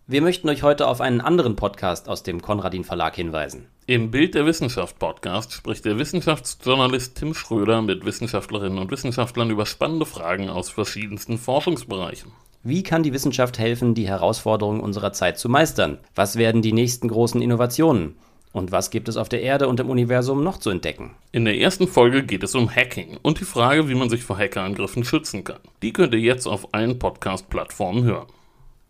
[0.08, 3.66] Wir möchten euch heute auf einen anderen Podcast aus dem Konradin Verlag hinweisen.
[3.88, 9.66] Im Bild der Wissenschaft Podcast spricht der Wissenschaftsjournalist Tim Schröder mit Wissenschaftlerinnen und Wissenschaftlern über
[9.66, 12.32] spannende Fragen aus verschiedensten Forschungsbereichen.
[12.62, 15.98] Wie kann die Wissenschaft helfen, die Herausforderungen unserer Zeit zu meistern?
[16.14, 18.14] Was werden die nächsten großen Innovationen?
[18.54, 21.16] Und was gibt es auf der Erde und im Universum noch zu entdecken?
[21.32, 24.38] In der ersten Folge geht es um Hacking und die Frage, wie man sich vor
[24.38, 25.62] Hackerangriffen schützen kann.
[25.82, 28.28] Die könnt ihr jetzt auf allen Podcast-Plattformen hören.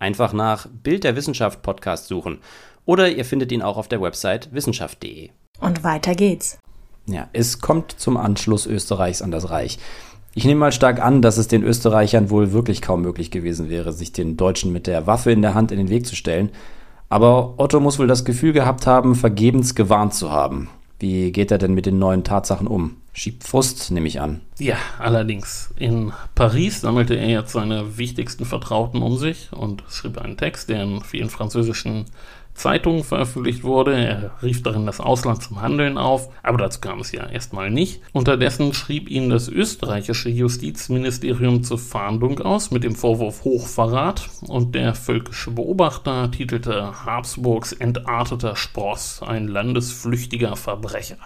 [0.06, 2.38] Einfach nach Bild der Wissenschaft Podcast suchen
[2.86, 5.32] oder ihr findet ihn auch auf der Website wissenschaft.de.
[5.60, 6.60] Und weiter geht's.
[7.08, 9.80] Ja, es kommt zum Anschluss Österreichs an das Reich.
[10.36, 13.94] Ich nehme mal stark an, dass es den Österreichern wohl wirklich kaum möglich gewesen wäre,
[13.94, 16.52] sich den Deutschen mit der Waffe in der Hand in den Weg zu stellen.
[17.10, 20.70] Aber Otto muss wohl das Gefühl gehabt haben, vergebens gewarnt zu haben.
[21.00, 22.98] Wie geht er denn mit den neuen Tatsachen um?
[23.18, 24.42] Schiebt Frust, nehme ich an.
[24.60, 25.74] Ja, allerdings.
[25.78, 30.84] In Paris sammelte er jetzt seine wichtigsten Vertrauten um sich und schrieb einen Text, der
[30.84, 32.08] in vielen französischen
[32.56, 33.94] Zeitung veröffentlicht wurde.
[33.94, 38.02] Er rief darin das Ausland zum Handeln auf, aber dazu kam es ja erstmal nicht.
[38.14, 44.96] Unterdessen schrieb ihn das österreichische Justizministerium zur Fahndung aus mit dem Vorwurf Hochverrat und der
[44.96, 51.18] völkische Beobachter titelte Habsburgs entarteter Spross, ein landesflüchtiger Verbrecher.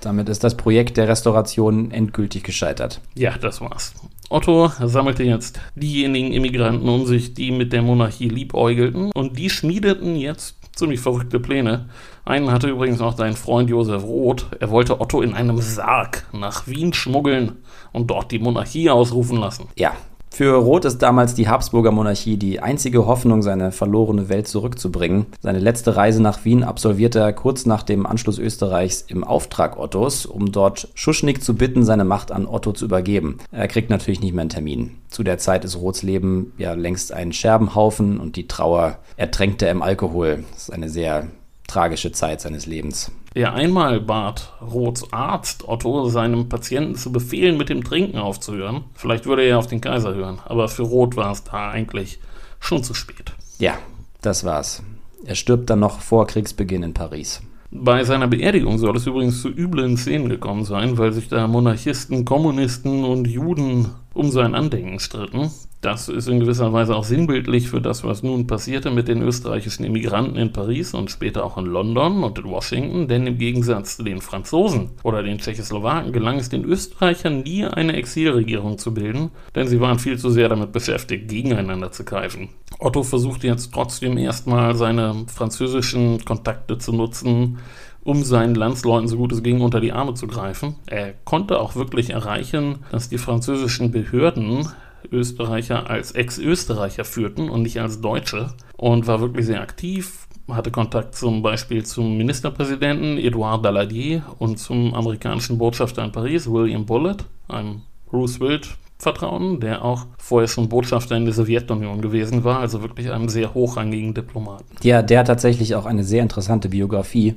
[0.00, 3.00] Damit ist das Projekt der Restauration endgültig gescheitert.
[3.14, 3.94] Ja, das war's.
[4.28, 10.16] Otto sammelte jetzt diejenigen Immigranten um sich, die mit der Monarchie liebäugelten, und die schmiedeten
[10.16, 11.88] jetzt ziemlich verrückte Pläne.
[12.24, 14.46] Einen hatte übrigens auch sein Freund Josef Roth.
[14.60, 17.56] Er wollte Otto in einem Sarg nach Wien schmuggeln
[17.92, 19.68] und dort die Monarchie ausrufen lassen.
[19.74, 19.96] Ja,
[20.36, 25.24] für Roth ist damals die Habsburger Monarchie die einzige Hoffnung, seine verlorene Welt zurückzubringen.
[25.40, 30.26] Seine letzte Reise nach Wien absolvierte er kurz nach dem Anschluss Österreichs im Auftrag Ottos,
[30.26, 33.38] um dort Schuschnigg zu bitten, seine Macht an Otto zu übergeben.
[33.50, 34.98] Er kriegt natürlich nicht mehr einen Termin.
[35.08, 39.70] Zu der Zeit ist Roths Leben ja längst ein Scherbenhaufen und die Trauer ertränkt er
[39.70, 40.44] im Alkohol.
[40.52, 41.28] Das ist eine sehr
[41.66, 43.10] tragische Zeit seines Lebens.
[43.36, 48.84] Ja, einmal bat Roths Arzt Otto seinem Patienten zu befehlen, mit dem Trinken aufzuhören.
[48.94, 52.18] Vielleicht würde er auf den Kaiser hören, aber für Roth war es da eigentlich
[52.60, 53.34] schon zu spät.
[53.58, 53.74] Ja,
[54.22, 54.82] das war's.
[55.26, 57.42] Er stirbt dann noch vor Kriegsbeginn in Paris.
[57.70, 62.24] Bei seiner Beerdigung soll es übrigens zu üblen Szenen gekommen sein, weil sich da Monarchisten,
[62.24, 65.50] Kommunisten und Juden um sein Andenken stritten.
[65.86, 69.84] Das ist in gewisser Weise auch sinnbildlich für das, was nun passierte mit den österreichischen
[69.84, 74.02] Immigranten in Paris und später auch in London und in Washington, denn im Gegensatz zu
[74.02, 79.68] den Franzosen oder den Tschechoslowaken gelang es den Österreichern nie, eine Exilregierung zu bilden, denn
[79.68, 82.48] sie waren viel zu sehr damit beschäftigt, gegeneinander zu greifen.
[82.80, 87.58] Otto versuchte jetzt trotzdem erstmal seine französischen Kontakte zu nutzen,
[88.02, 90.74] um seinen Landsleuten so gut es ging unter die Arme zu greifen.
[90.86, 94.68] Er konnte auch wirklich erreichen, dass die französischen Behörden
[95.12, 101.14] Österreicher als Ex-Österreicher führten und nicht als Deutsche und war wirklich sehr aktiv, hatte Kontakt
[101.14, 107.82] zum Beispiel zum Ministerpräsidenten Edouard Daladier und zum amerikanischen Botschafter in Paris, William Bullitt, einem
[108.12, 113.28] Roosevelt Vertrauen, der auch vorher schon Botschafter in der Sowjetunion gewesen war, also wirklich einem
[113.28, 114.64] sehr hochrangigen Diplomaten.
[114.82, 117.34] Ja, der hat tatsächlich auch eine sehr interessante Biografie.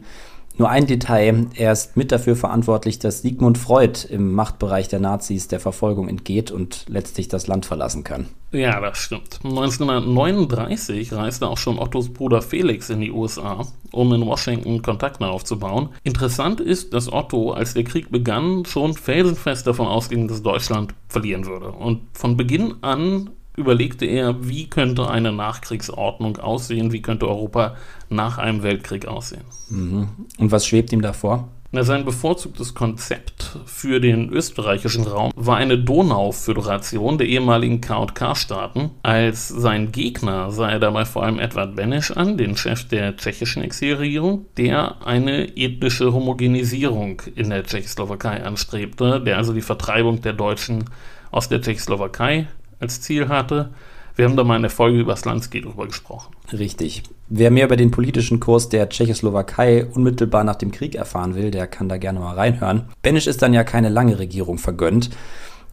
[0.60, 5.48] Nur ein Detail, er ist mit dafür verantwortlich, dass Sigmund Freud im Machtbereich der Nazis
[5.48, 8.28] der Verfolgung entgeht und letztlich das Land verlassen kann.
[8.52, 9.40] Ja, das stimmt.
[9.46, 15.90] 1939 reiste auch schon Ottos Bruder Felix in die USA, um in Washington Kontakte aufzubauen.
[16.04, 21.46] Interessant ist, dass Otto, als der Krieg begann, schon felsenfest davon ausging, dass Deutschland verlieren
[21.46, 21.72] würde.
[21.72, 27.76] Und von Beginn an überlegte er, wie könnte eine Nachkriegsordnung aussehen, wie könnte Europa
[28.10, 29.46] nach einem Weltkrieg aussehen.
[29.70, 30.08] Mhm.
[30.40, 31.50] Und was schwebt ihm davor?
[31.72, 38.90] Na, sein bevorzugtes Konzept für den österreichischen Raum war eine Donau-Föderation der ehemaligen KK-Staaten.
[39.04, 43.62] Als sein Gegner sah er dabei vor allem Edward Benesch an, den Chef der tschechischen
[43.62, 50.86] Exilregierung, der eine ethnische Homogenisierung in der Tschechoslowakei anstrebte, der also die Vertreibung der Deutschen
[51.30, 52.48] aus der Tschechoslowakei
[52.80, 53.72] als Ziel hatte.
[54.16, 56.34] Wir haben da mal in der Folge über Slansky drüber gesprochen.
[56.52, 57.04] Richtig.
[57.30, 61.68] Wer mehr über den politischen Kurs der Tschechoslowakei unmittelbar nach dem Krieg erfahren will, der
[61.68, 62.90] kann da gerne mal reinhören.
[63.02, 65.10] Benisch ist dann ja keine lange Regierung vergönnt.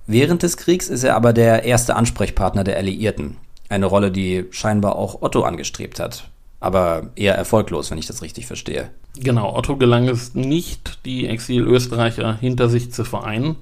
[0.07, 3.37] Während des Kriegs ist er aber der erste Ansprechpartner der Alliierten.
[3.69, 6.31] Eine Rolle, die scheinbar auch Otto angestrebt hat.
[6.61, 8.91] Aber eher erfolglos, wenn ich das richtig verstehe.
[9.19, 13.57] Genau, Otto gelang es nicht, die Exil-Österreicher hinter sich zu vereinen.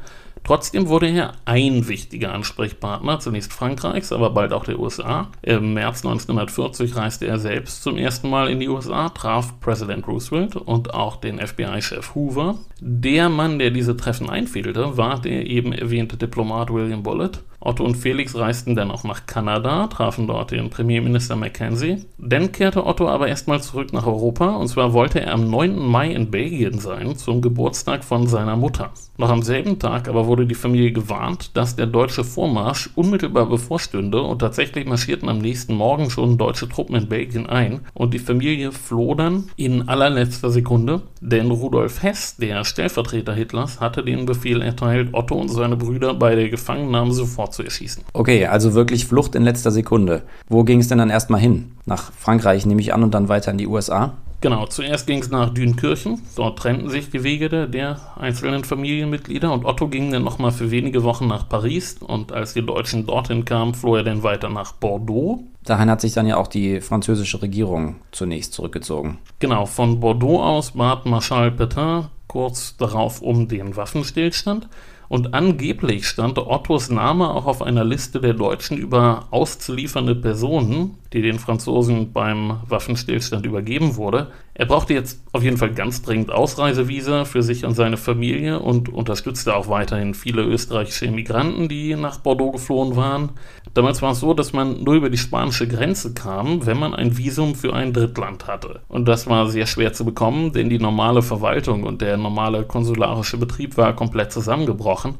[0.44, 5.28] Trotzdem wurde er ein wichtiger Ansprechpartner, zunächst Frankreichs, aber bald auch der USA.
[5.40, 10.56] Im März 1940 reiste er selbst zum ersten Mal in die USA, traf Präsident Roosevelt
[10.56, 12.56] und auch den FBI-Chef Hoover.
[12.78, 17.40] Der Mann, der diese Treffen einfädelte, war der eben erwähnte Diplomat William Bullitt.
[17.64, 22.04] Otto und Felix reisten dann auch nach Kanada, trafen dort den Premierminister Mackenzie.
[22.18, 25.78] Dann kehrte Otto aber erstmal zurück nach Europa und zwar wollte er am 9.
[25.78, 28.92] Mai in Belgien sein, zum Geburtstag von seiner Mutter.
[29.16, 34.20] Noch am selben Tag aber wurde die Familie gewarnt, dass der deutsche Vormarsch unmittelbar bevorstünde
[34.20, 38.72] und tatsächlich marschierten am nächsten Morgen schon deutsche Truppen in Belgien ein und die Familie
[38.72, 45.10] floh dann in allerletzter Sekunde, denn Rudolf Hess, der Stellvertreter Hitlers, hatte den Befehl erteilt,
[45.12, 48.04] Otto und seine Brüder bei der Gefangennahme sofort zu erschießen.
[48.12, 50.22] Okay, also wirklich Flucht in letzter Sekunde.
[50.48, 51.72] Wo ging es denn dann erstmal hin?
[51.86, 54.14] Nach Frankreich nehme ich an und dann weiter in die USA?
[54.44, 56.20] Genau, zuerst ging es nach Dünkirchen.
[56.36, 60.70] Dort trennten sich die Wege der, der einzelnen Familienmitglieder und Otto ging dann nochmal für
[60.70, 64.72] wenige Wochen nach Paris und als die Deutschen dorthin kamen, floh er dann weiter nach
[64.72, 65.44] Bordeaux.
[65.64, 69.16] Dahin hat sich dann ja auch die französische Regierung zunächst zurückgezogen.
[69.38, 74.68] Genau, von Bordeaux aus bat Marschall Pétain kurz darauf um den Waffenstillstand
[75.08, 81.22] und angeblich stand Ottos Name auch auf einer Liste der Deutschen über auszuliefernde Personen, die
[81.22, 84.32] den Franzosen beim Waffenstillstand übergeben wurde.
[84.56, 88.88] Er brauchte jetzt auf jeden Fall ganz dringend Ausreisevisa für sich und seine Familie und
[88.88, 93.30] unterstützte auch weiterhin viele österreichische Immigranten, die nach Bordeaux geflohen waren.
[93.74, 97.18] Damals war es so, dass man nur über die spanische Grenze kam, wenn man ein
[97.18, 98.82] Visum für ein Drittland hatte.
[98.86, 103.38] Und das war sehr schwer zu bekommen, denn die normale Verwaltung und der normale konsularische
[103.38, 105.16] Betrieb war komplett zusammengebrochen.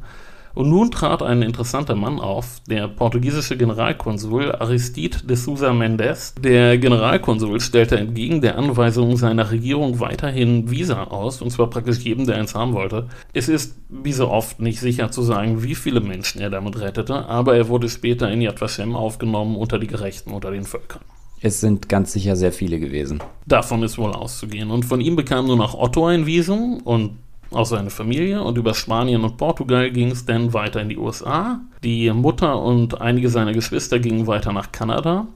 [0.54, 6.34] Und nun trat ein interessanter Mann auf, der portugiesische Generalkonsul Aristide de Sousa Mendes.
[6.40, 12.26] Der Generalkonsul stellte entgegen der Anweisung seiner Regierung weiterhin Visa aus, und zwar praktisch jedem,
[12.26, 13.08] der eins haben wollte.
[13.32, 17.26] Es ist, wie so oft, nicht sicher zu sagen, wie viele Menschen er damit rettete,
[17.26, 21.02] aber er wurde später in Yad Vashem aufgenommen unter die Gerechten unter den Völkern.
[21.40, 23.20] Es sind ganz sicher sehr viele gewesen.
[23.44, 24.70] Davon ist wohl auszugehen.
[24.70, 27.18] Und von ihm bekam nur noch Otto ein Visum und
[27.50, 31.60] auch seine Familie und über Spanien und Portugal ging es dann weiter in die USA.
[31.82, 35.26] Die Mutter und einige seiner Geschwister gingen weiter nach Kanada.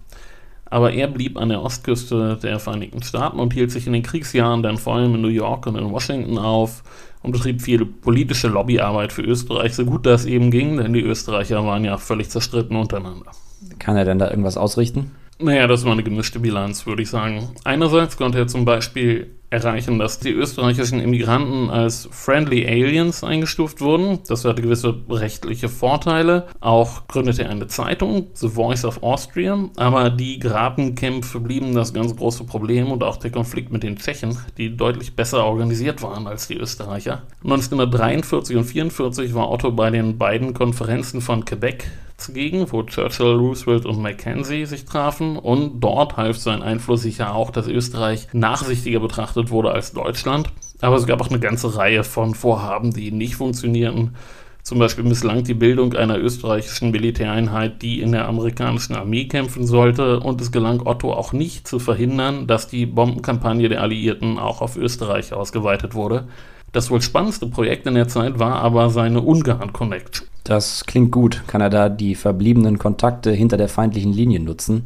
[0.70, 4.62] Aber er blieb an der Ostküste der Vereinigten Staaten und hielt sich in den Kriegsjahren
[4.62, 6.82] dann vor allem in New York und in Washington auf
[7.22, 11.64] und betrieb viel politische Lobbyarbeit für Österreich, so gut das eben ging, denn die Österreicher
[11.64, 13.30] waren ja völlig zerstritten untereinander.
[13.78, 15.12] Kann er denn da irgendwas ausrichten?
[15.40, 17.48] Naja, das war eine gemischte Bilanz, würde ich sagen.
[17.64, 24.20] Einerseits konnte er zum Beispiel erreichen, dass die österreichischen Immigranten als Friendly Aliens eingestuft wurden.
[24.28, 26.46] Das hatte gewisse rechtliche Vorteile.
[26.60, 29.58] Auch gründete er eine Zeitung, The Voice of Austria.
[29.76, 34.36] Aber die Grabenkämpfe blieben das ganz große Problem und auch der Konflikt mit den Tschechen,
[34.58, 37.22] die deutlich besser organisiert waren als die Österreicher.
[37.42, 41.84] 1943 und 1944 war Otto bei den beiden Konferenzen von Quebec
[42.18, 45.36] zugegen, wo Churchill, Roosevelt und Mackenzie sich trafen.
[45.36, 50.52] Und dort half sein Einfluss sicher auch, dass Österreich nachsichtiger betrachtet wurde als Deutschland.
[50.80, 54.16] Aber es gab auch eine ganze Reihe von Vorhaben, die nicht funktionierten.
[54.62, 60.20] Zum Beispiel misslang die Bildung einer österreichischen Militäreinheit, die in der amerikanischen Armee kämpfen sollte,
[60.20, 64.76] und es gelang Otto auch nicht zu verhindern, dass die Bombenkampagne der Alliierten auch auf
[64.76, 66.28] Österreich ausgeweitet wurde.
[66.72, 70.28] Das wohl spannendste Projekt in der Zeit war aber seine Ungarn-Connection.
[70.44, 71.42] Das klingt gut.
[71.46, 74.84] Kann er da die verbliebenen Kontakte hinter der feindlichen Linie nutzen?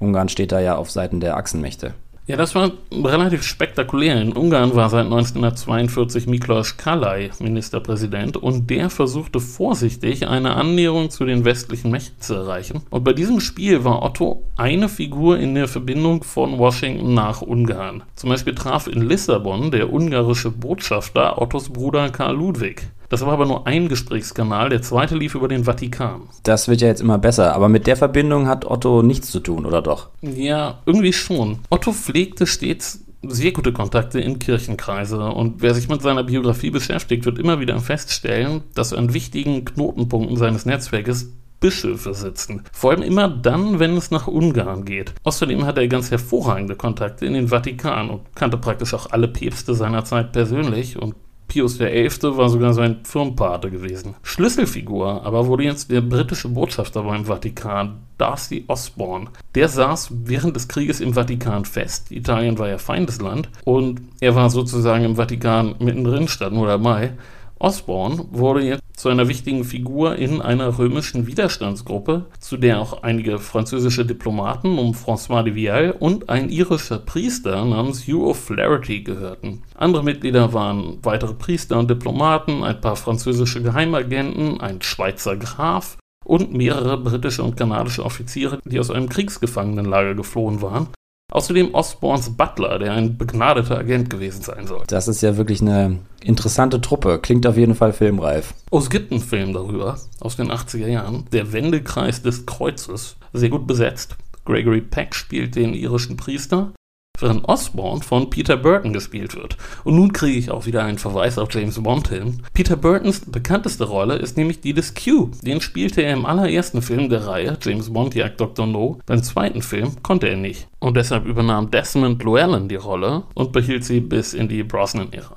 [0.00, 1.94] Ungarn steht da ja auf Seiten der Achsenmächte.
[2.28, 4.20] Ja, das war relativ spektakulär.
[4.20, 11.24] In Ungarn war seit 1942 Miklos Kalai Ministerpräsident und der versuchte vorsichtig eine Annäherung zu
[11.24, 12.82] den westlichen Mächten zu erreichen.
[12.90, 18.02] Und bei diesem Spiel war Otto eine Figur in der Verbindung von Washington nach Ungarn.
[18.14, 22.90] Zum Beispiel traf in Lissabon der ungarische Botschafter Ottos Bruder Karl Ludwig.
[23.08, 26.22] Das war aber nur ein Gesprächskanal, der zweite lief über den Vatikan.
[26.42, 29.64] Das wird ja jetzt immer besser, aber mit der Verbindung hat Otto nichts zu tun,
[29.64, 30.08] oder doch?
[30.20, 31.60] Ja, irgendwie schon.
[31.70, 37.24] Otto pflegte stets sehr gute Kontakte in Kirchenkreise und wer sich mit seiner Biografie beschäftigt,
[37.24, 42.62] wird immer wieder feststellen, dass an wichtigen Knotenpunkten seines Netzwerkes Bischöfe sitzen.
[42.72, 45.12] Vor allem immer dann, wenn es nach Ungarn geht.
[45.24, 49.74] Außerdem hatte er ganz hervorragende Kontakte in den Vatikan und kannte praktisch auch alle Päpste
[49.74, 51.16] seiner Zeit persönlich und
[51.48, 52.36] Pius XI.
[52.36, 54.14] war sogar sein Firmenpate gewesen.
[54.22, 59.30] Schlüsselfigur aber wurde jetzt der britische Botschafter beim Vatikan, Darcy Osborne.
[59.54, 62.12] Der saß während des Krieges im Vatikan fest.
[62.12, 67.14] Italien war ja Feindesland und er war sozusagen im Vatikan mittendrin statt nur dabei.
[67.58, 73.38] Osborne wurde jetzt zu einer wichtigen Figur in einer römischen Widerstandsgruppe, zu der auch einige
[73.38, 79.62] französische Diplomaten um François de Vial und ein irischer Priester namens Hugh O'Flaherty gehörten.
[79.76, 86.52] Andere Mitglieder waren weitere Priester und Diplomaten, ein paar französische Geheimagenten, ein Schweizer Graf und
[86.52, 90.88] mehrere britische und kanadische Offiziere, die aus einem Kriegsgefangenenlager geflohen waren.
[91.30, 94.84] Außerdem Osborns Butler, der ein begnadeter Agent gewesen sein soll.
[94.86, 97.18] Das ist ja wirklich eine interessante Truppe.
[97.20, 98.54] Klingt auf jeden Fall filmreif.
[98.70, 101.26] Oh, es gibt einen Film darüber aus den 80er Jahren.
[101.32, 103.16] Der Wendekreis des Kreuzes.
[103.34, 104.16] Sehr gut besetzt.
[104.46, 106.72] Gregory Peck spielt den irischen Priester
[107.20, 109.56] während Osborne von Peter Burton gespielt wird.
[109.84, 112.42] Und nun kriege ich auch wieder einen Verweis auf James Bond hin.
[112.54, 115.30] Peter Burtons bekannteste Rolle ist nämlich die des Q.
[115.42, 118.66] Den spielte er im allerersten Film der Reihe, James Bond jagt Dr.
[118.66, 118.98] No.
[119.06, 120.68] Beim zweiten Film konnte er nicht.
[120.78, 125.36] Und deshalb übernahm Desmond Llewellyn die Rolle und behielt sie bis in die Brosnan-Ära.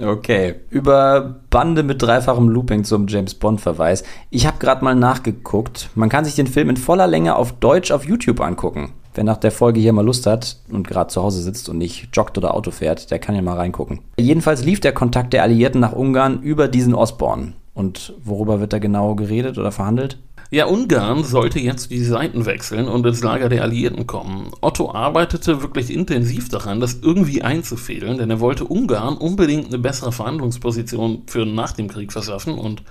[0.00, 4.04] Okay, über Bande mit dreifachem Looping zum James Bond-Verweis.
[4.30, 5.90] Ich habe gerade mal nachgeguckt.
[5.94, 8.94] Man kann sich den Film in voller Länge auf Deutsch auf YouTube angucken.
[9.14, 12.08] Wer nach der Folge hier mal Lust hat und gerade zu Hause sitzt und nicht
[12.14, 14.00] joggt oder Auto fährt, der kann ja mal reingucken.
[14.18, 17.52] Jedenfalls lief der Kontakt der Alliierten nach Ungarn über diesen Osborne.
[17.74, 20.18] Und worüber wird da genau geredet oder verhandelt?
[20.50, 24.50] Ja, Ungarn sollte jetzt die Seiten wechseln und ins Lager der Alliierten kommen.
[24.60, 30.12] Otto arbeitete wirklich intensiv daran, das irgendwie einzufädeln, denn er wollte Ungarn unbedingt eine bessere
[30.12, 32.82] Verhandlungsposition für nach dem Krieg verschaffen und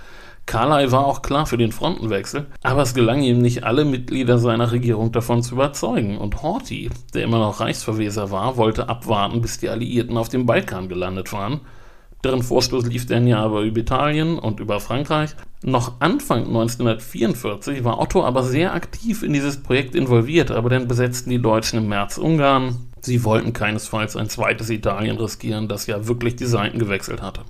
[0.46, 4.72] Carlyle war auch klar für den Frontenwechsel, aber es gelang ihm nicht, alle Mitglieder seiner
[4.72, 6.18] Regierung davon zu überzeugen.
[6.18, 10.88] Und Horthy, der immer noch Reichsverweser war, wollte abwarten, bis die Alliierten auf dem Balkan
[10.88, 11.60] gelandet waren
[12.24, 15.34] Deren Vorstoß lief dann ja aber über Italien und über Frankreich.
[15.64, 21.30] Noch Anfang 1944 war Otto aber sehr aktiv in dieses Projekt involviert, aber dann besetzten
[21.30, 22.76] die Deutschen im März Ungarn.
[23.00, 27.40] Sie wollten keinesfalls ein zweites Italien riskieren, das ja wirklich die Seiten gewechselt hatte.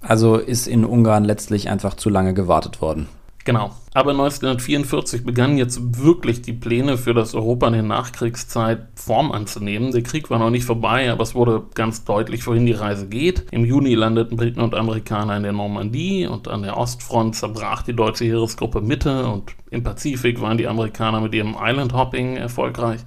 [0.00, 3.08] Also ist in Ungarn letztlich einfach zu lange gewartet worden.
[3.48, 3.70] Genau.
[3.94, 9.90] Aber 1944 begannen jetzt wirklich die Pläne für das Europa in der Nachkriegszeit Form anzunehmen.
[9.90, 13.46] Der Krieg war noch nicht vorbei, aber es wurde ganz deutlich, wohin die Reise geht.
[13.50, 17.96] Im Juni landeten Briten und Amerikaner in der Normandie und an der Ostfront zerbrach die
[17.96, 23.00] deutsche Heeresgruppe Mitte und im Pazifik waren die Amerikaner mit ihrem Island Hopping erfolgreich.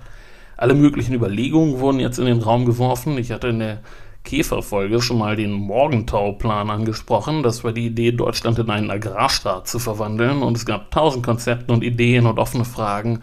[0.57, 3.17] Alle möglichen Überlegungen wurden jetzt in den Raum geworfen.
[3.19, 3.81] Ich hatte in der
[4.24, 7.43] Käferfolge schon mal den Morgentauplan angesprochen.
[7.43, 10.43] Das war die Idee, Deutschland in einen Agrarstaat zu verwandeln.
[10.43, 13.22] Und es gab tausend Konzepte und Ideen und offene Fragen.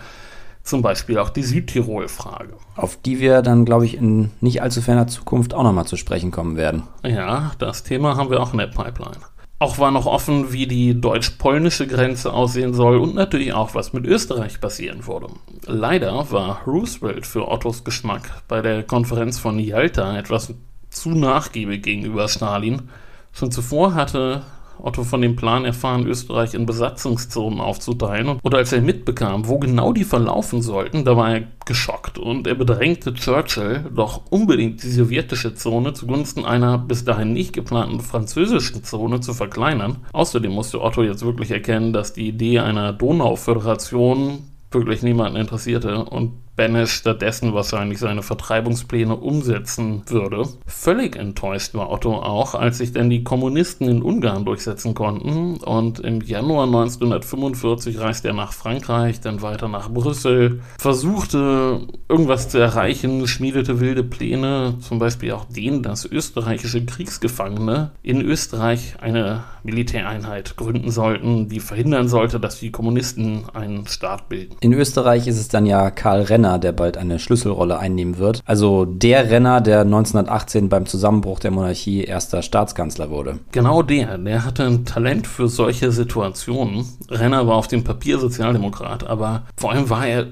[0.63, 2.55] Zum Beispiel auch die Südtirol-Frage.
[2.77, 6.31] Auf die wir dann, glaube ich, in nicht allzu ferner Zukunft auch nochmal zu sprechen
[6.31, 6.83] kommen werden.
[7.05, 9.17] Ja, das Thema haben wir auch in der Pipeline.
[9.61, 14.07] Auch war noch offen, wie die deutsch-polnische Grenze aussehen soll und natürlich auch, was mit
[14.07, 15.29] Österreich passieren würde.
[15.67, 20.55] Leider war Roosevelt für Ottos Geschmack bei der Konferenz von Yalta etwas
[20.91, 22.89] zu nachgiebig gegenüber Stalin.
[23.33, 24.43] Schon zuvor hatte
[24.81, 28.39] Otto von dem Plan erfahren, Österreich in Besatzungszonen aufzuteilen.
[28.43, 32.55] Und als er mitbekam, wo genau die verlaufen sollten, da war er geschockt und er
[32.55, 39.21] bedrängte Churchill, doch unbedingt die sowjetische Zone zugunsten einer bis dahin nicht geplanten französischen Zone
[39.21, 39.99] zu verkleinern.
[40.13, 46.33] Außerdem musste Otto jetzt wirklich erkennen, dass die Idee einer Donauföderation wirklich niemanden interessierte und
[46.59, 50.43] Banish stattdessen wahrscheinlich seine Vertreibungspläne umsetzen würde.
[50.67, 56.01] Völlig enttäuscht war Otto auch, als sich dann die Kommunisten in Ungarn durchsetzen konnten und
[56.01, 63.29] im Januar 1945 reiste er nach Frankreich, dann weiter nach Brüssel, versuchte irgendwas zu erreichen,
[63.29, 70.91] schmiedete wilde Pläne, zum Beispiel auch den, dass österreichische Kriegsgefangene in Österreich eine Militäreinheit gründen
[70.91, 74.57] sollten, die verhindern sollte, dass die Kommunisten einen Staat bilden.
[74.61, 78.41] In Österreich ist es dann ja Karl Renner, Renner, der bald eine Schlüsselrolle einnehmen wird.
[78.47, 83.39] Also der Renner, der 1918 beim Zusammenbruch der Monarchie erster Staatskanzler wurde.
[83.53, 84.19] Genau der.
[84.19, 86.87] Der hatte ein Talent für solche Situationen.
[87.11, 90.27] Renner war auf dem Papier Sozialdemokrat, aber vor allem war er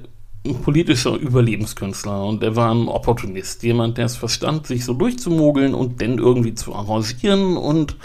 [0.47, 3.63] ein politischer Überlebenskünstler und er war ein Opportunist.
[3.63, 7.97] Jemand, der es verstand, sich so durchzumogeln und dann irgendwie zu arrangieren und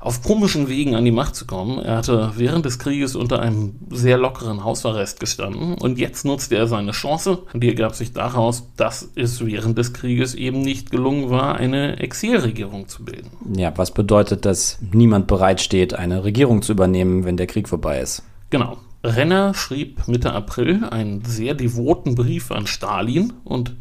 [0.00, 1.78] auf komischen Wegen an die Macht zu kommen.
[1.78, 6.66] Er hatte während des Krieges unter einem sehr lockeren Hausarrest gestanden und jetzt nutzte er
[6.66, 7.38] seine Chance.
[7.54, 12.88] Die ergab sich daraus, dass es während des Krieges eben nicht gelungen war, eine Exilregierung
[12.88, 13.30] zu bilden.
[13.56, 18.00] Ja, was bedeutet, dass niemand bereit steht, eine Regierung zu übernehmen, wenn der Krieg vorbei
[18.00, 18.22] ist?
[18.50, 18.78] Genau.
[19.04, 23.76] Renner schrieb Mitte April einen sehr devoten Brief an Stalin und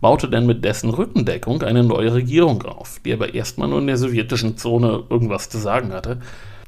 [0.00, 3.96] baute dann mit dessen Rückendeckung eine neue Regierung auf, die aber erstmal nur in der
[3.96, 6.18] sowjetischen Zone irgendwas zu sagen hatte.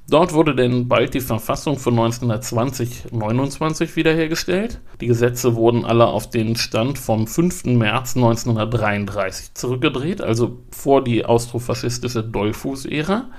[0.08, 4.80] Dort wurde denn bald die Verfassung von 1920-29 wiederhergestellt.
[5.00, 7.64] Die Gesetze wurden alle auf den Stand vom 5.
[7.66, 13.30] März 1933 zurückgedreht, also vor die austrofaschistische Dollfuß-Ära.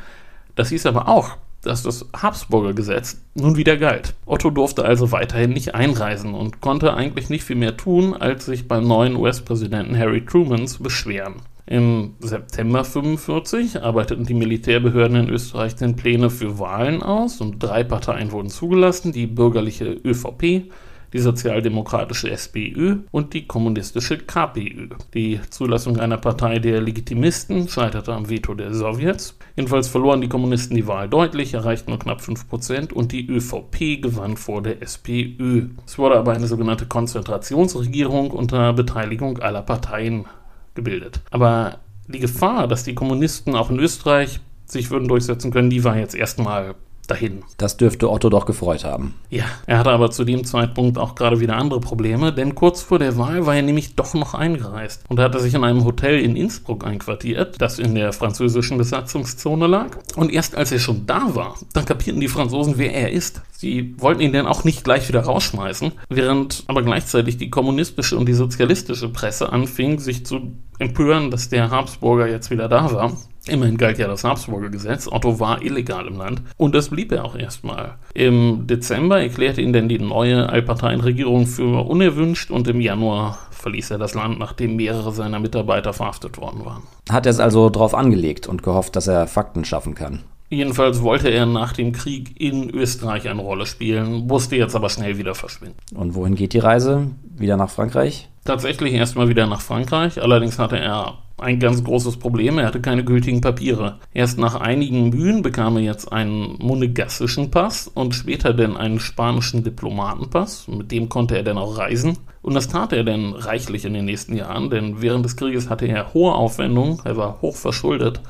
[0.55, 4.13] Das hieß aber auch, dass das Habsburger Gesetz nun wieder galt.
[4.25, 8.67] Otto durfte also weiterhin nicht einreisen und konnte eigentlich nicht viel mehr tun, als sich
[8.67, 11.35] beim neuen US-Präsidenten Harry Truman zu beschweren.
[11.65, 17.85] Im September 1945 arbeiteten die Militärbehörden in Österreich den Pläne für Wahlen aus und drei
[17.85, 20.69] Parteien wurden zugelassen, die bürgerliche ÖVP,
[21.13, 24.89] die sozialdemokratische SPÖ und die kommunistische KPÖ.
[25.13, 29.37] Die Zulassung einer Partei der Legitimisten scheiterte am Veto der Sowjets.
[29.55, 34.37] Jedenfalls verloren die Kommunisten die Wahl deutlich, erreichten nur knapp 5% und die ÖVP gewann
[34.37, 35.69] vor der SPÖ.
[35.85, 40.25] Es wurde aber eine sogenannte Konzentrationsregierung unter Beteiligung aller Parteien
[40.73, 41.21] gebildet.
[41.29, 45.97] Aber die Gefahr, dass die Kommunisten auch in Österreich sich würden durchsetzen können, die war
[45.97, 46.75] jetzt erstmal
[47.07, 47.43] dahin.
[47.57, 49.15] Das dürfte Otto doch gefreut haben.
[49.29, 52.99] Ja, er hatte aber zu dem Zeitpunkt auch gerade wieder andere Probleme, denn kurz vor
[52.99, 56.35] der Wahl war er nämlich doch noch eingereist und hatte sich in einem Hotel in
[56.35, 59.97] Innsbruck einquartiert, das in der französischen Besatzungszone lag.
[60.15, 63.41] Und erst als er schon da war, dann kapierten die Franzosen, wer er ist.
[63.51, 68.27] Sie wollten ihn dann auch nicht gleich wieder rausschmeißen, während aber gleichzeitig die kommunistische und
[68.27, 73.17] die sozialistische Presse anfing, sich zu empören, dass der Habsburger jetzt wieder da war.
[73.47, 75.07] Immerhin galt ja das Habsburger Gesetz.
[75.07, 77.95] Otto war illegal im Land und das blieb er auch erstmal.
[78.13, 83.97] Im Dezember erklärte ihn denn die neue Allparteienregierung für unerwünscht und im Januar verließ er
[83.97, 86.83] das Land, nachdem mehrere seiner Mitarbeiter verhaftet worden waren.
[87.09, 90.19] Hat er es also drauf angelegt und gehofft, dass er Fakten schaffen kann?
[90.49, 95.17] Jedenfalls wollte er nach dem Krieg in Österreich eine Rolle spielen, musste jetzt aber schnell
[95.17, 95.77] wieder verschwinden.
[95.95, 97.07] Und wohin geht die Reise?
[97.35, 98.29] Wieder nach Frankreich?
[98.45, 103.03] Tatsächlich erstmal wieder nach Frankreich, allerdings hatte er ein ganz großes Problem, er hatte keine
[103.03, 103.99] gültigen Papiere.
[104.13, 109.63] Erst nach einigen Mühen bekam er jetzt einen monegassischen Pass und später dann einen spanischen
[109.63, 112.17] Diplomatenpass, mit dem konnte er dann auch reisen.
[112.41, 115.85] Und das tat er dann reichlich in den nächsten Jahren, denn während des Krieges hatte
[115.85, 118.21] er hohe Aufwendungen, er war hoch verschuldet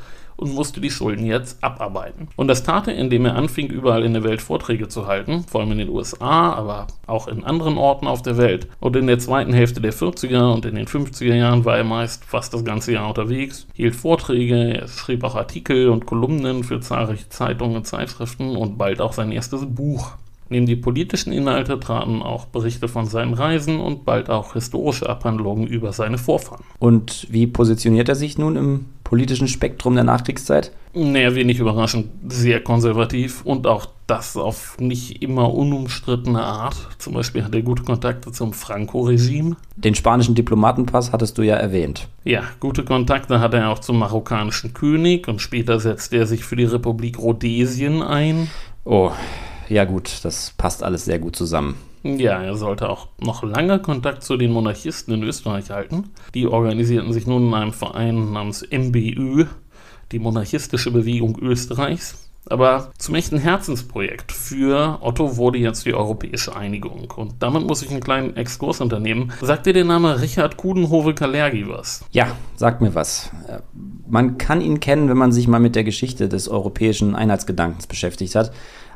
[0.43, 2.27] und musste die Schulden jetzt abarbeiten.
[2.35, 5.61] Und das tat er, indem er anfing, überall in der Welt Vorträge zu halten, vor
[5.61, 8.67] allem in den USA, aber auch in anderen Orten auf der Welt.
[8.79, 12.25] Und in der zweiten Hälfte der 40er und in den 50er Jahren war er meist
[12.25, 17.29] fast das ganze Jahr unterwegs, hielt Vorträge, er schrieb auch Artikel und Kolumnen für zahlreiche
[17.29, 20.17] Zeitungen und Zeitschriften und bald auch sein erstes Buch.
[20.49, 25.65] Neben die politischen Inhalte traten auch Berichte von seinen Reisen und bald auch historische Abhandlungen
[25.65, 26.63] über seine Vorfahren.
[26.77, 30.71] Und wie positioniert er sich nun im politischen Spektrum der Nachkriegszeit?
[30.95, 36.75] Naja, wenig überraschend, sehr konservativ und auch das auf nicht immer unumstrittene Art.
[36.97, 39.55] Zum Beispiel hat er gute Kontakte zum Franco-Regime.
[39.75, 42.07] Den spanischen Diplomatenpass hattest du ja erwähnt.
[42.23, 46.55] Ja, gute Kontakte hatte er auch zum marokkanischen König und später setzte er sich für
[46.55, 48.49] die Republik Rhodesien ein.
[48.83, 49.11] Oh,
[49.69, 51.75] ja gut, das passt alles sehr gut zusammen.
[52.03, 56.09] Ja, er sollte auch noch lange Kontakt zu den Monarchisten in Österreich halten.
[56.33, 59.45] Die organisierten sich nun in einem Verein namens MBÖ,
[60.11, 62.29] die Monarchistische Bewegung Österreichs.
[62.49, 67.09] Aber zum echten Herzensprojekt für Otto wurde jetzt die europäische Einigung.
[67.15, 69.31] Und damit muss ich einen kleinen Exkurs unternehmen.
[69.41, 72.03] Sagt dir der Name Richard Kudenhove-Kalergi was?
[72.11, 73.31] Ja, sagt mir was.
[74.09, 78.35] Man kann ihn kennen, wenn man sich mal mit der Geschichte des europäischen Einheitsgedankens beschäftigt
[78.35, 78.51] hat.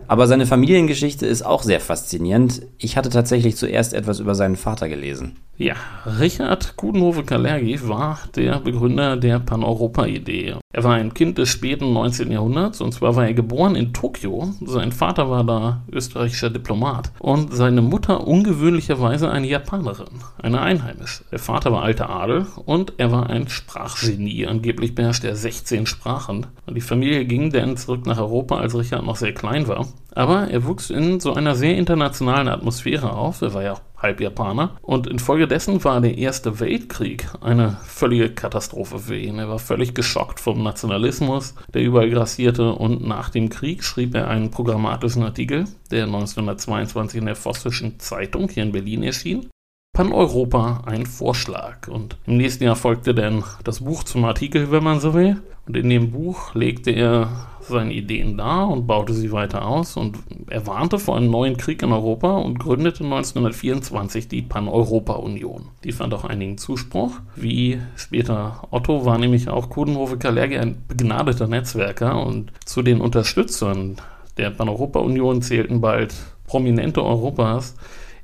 [0.07, 2.61] Aber seine Familiengeschichte ist auch sehr faszinierend.
[2.77, 5.37] Ich hatte tatsächlich zuerst etwas über seinen Vater gelesen.
[5.59, 5.73] Ja,
[6.19, 10.57] Richard Kudenhove-Kalergi war der Begründer der Pan-Europa-Idee.
[10.71, 12.31] Er war ein Kind des späten 19.
[12.31, 14.53] Jahrhunderts und zwar war er geboren in Tokio.
[14.63, 21.23] Sein Vater war da österreichischer Diplomat und seine Mutter ungewöhnlicherweise eine Japanerin, eine Einheimische.
[21.31, 24.45] Der Vater war alter Adel und er war ein Sprachgenie.
[24.45, 26.45] Angeblich beherrschte er 16 Sprachen.
[26.67, 29.86] Und die Familie ging dann zurück nach Europa, als Richard noch sehr klein war.
[30.13, 33.41] Aber er wuchs in so einer sehr internationalen Atmosphäre auf.
[33.41, 34.77] Er war ja halb Japaner.
[34.81, 39.37] Und infolgedessen war der Erste Weltkrieg eine völlige Katastrophe für ihn.
[39.37, 42.71] Er war völlig geschockt vom Nationalismus, der überall grassierte.
[42.71, 48.49] Und nach dem Krieg schrieb er einen programmatischen Artikel, der 1922 in der Vossischen Zeitung
[48.49, 49.49] hier in Berlin erschien.
[49.93, 51.87] Pan-Europa ein Vorschlag.
[51.87, 55.41] Und im nächsten Jahr folgte dann das Buch zum Artikel, wenn man so will.
[55.67, 60.17] Und in dem Buch legte er seine Ideen dar und baute sie weiter aus und
[60.49, 65.69] er warnte vor einem neuen Krieg in Europa und gründete 1924 die Pan-Europa-Union.
[65.83, 67.19] Die fand auch einigen Zuspruch.
[67.35, 73.97] Wie später Otto war nämlich auch Kudenhove Kalergi ein begnadeter Netzwerker und zu den Unterstützern
[74.37, 76.13] der Pan-Europa-Union zählten bald
[76.45, 77.75] Prominente Europas,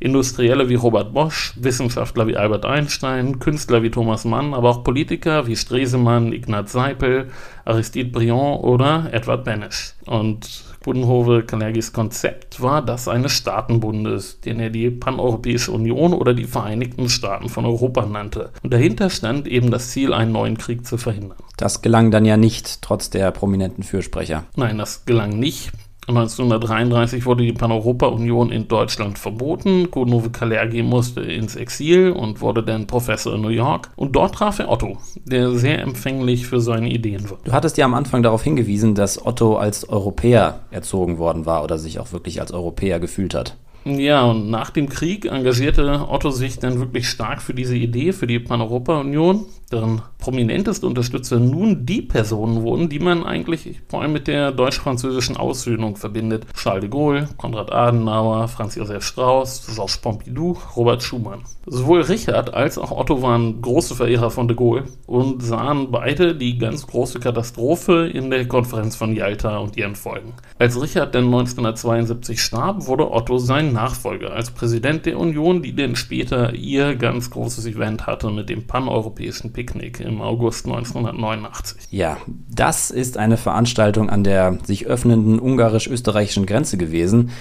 [0.04, 5.48] Industrielle wie Robert Bosch, Wissenschaftler wie Albert Einstein, Künstler wie Thomas Mann, aber auch Politiker
[5.48, 7.30] wie Stresemann, Ignaz Seipel,
[7.64, 9.94] Aristide Briand oder Edward Benesch.
[10.06, 16.44] Und Budenhove Kalergis Konzept war das eines Staatenbundes, den er die Paneuropäische Union oder die
[16.44, 18.52] Vereinigten Staaten von Europa nannte.
[18.62, 21.38] Und dahinter stand eben das Ziel, einen neuen Krieg zu verhindern.
[21.56, 24.44] Das gelang dann ja nicht, trotz der prominenten Fürsprecher.
[24.58, 25.72] Nein, das gelang nicht.
[26.08, 29.90] 1933 wurde die Pan-Europa-Union in Deutschland verboten.
[29.90, 33.90] Godunove Kalergi musste ins Exil und wurde dann Professor in New York.
[33.96, 37.38] Und dort traf er Otto, der sehr empfänglich für seine Ideen war.
[37.44, 41.78] Du hattest ja am Anfang darauf hingewiesen, dass Otto als Europäer erzogen worden war oder
[41.78, 43.56] sich auch wirklich als Europäer gefühlt hat.
[43.86, 48.28] Ja, und nach dem Krieg engagierte Otto sich dann wirklich stark für diese Idee, für
[48.28, 54.28] die Pan-Europa-Union deren prominenteste Unterstützer nun die Personen wurden, die man eigentlich vor allem mit
[54.28, 56.46] der deutsch-französischen Aussöhnung verbindet.
[56.54, 61.42] Charles de Gaulle, Konrad Adenauer, Franz Josef Strauß, Georges Pompidou, Robert Schumann.
[61.66, 66.58] Sowohl Richard als auch Otto waren große Verehrer von de Gaulle und sahen beide die
[66.58, 70.34] ganz große Katastrophe in der Konferenz von Yalta und ihren Folgen.
[70.60, 75.96] Als Richard dann 1972 starb, wurde Otto sein Nachfolger als Präsident der Union, die dann
[75.96, 81.88] später ihr ganz großes Event hatte mit dem paneuropäischen Picknick im August 1989.
[81.92, 82.18] Ja,
[82.50, 87.32] das ist eine Veranstaltung an der sich öffnenden ungarisch-österreichischen Grenze gewesen.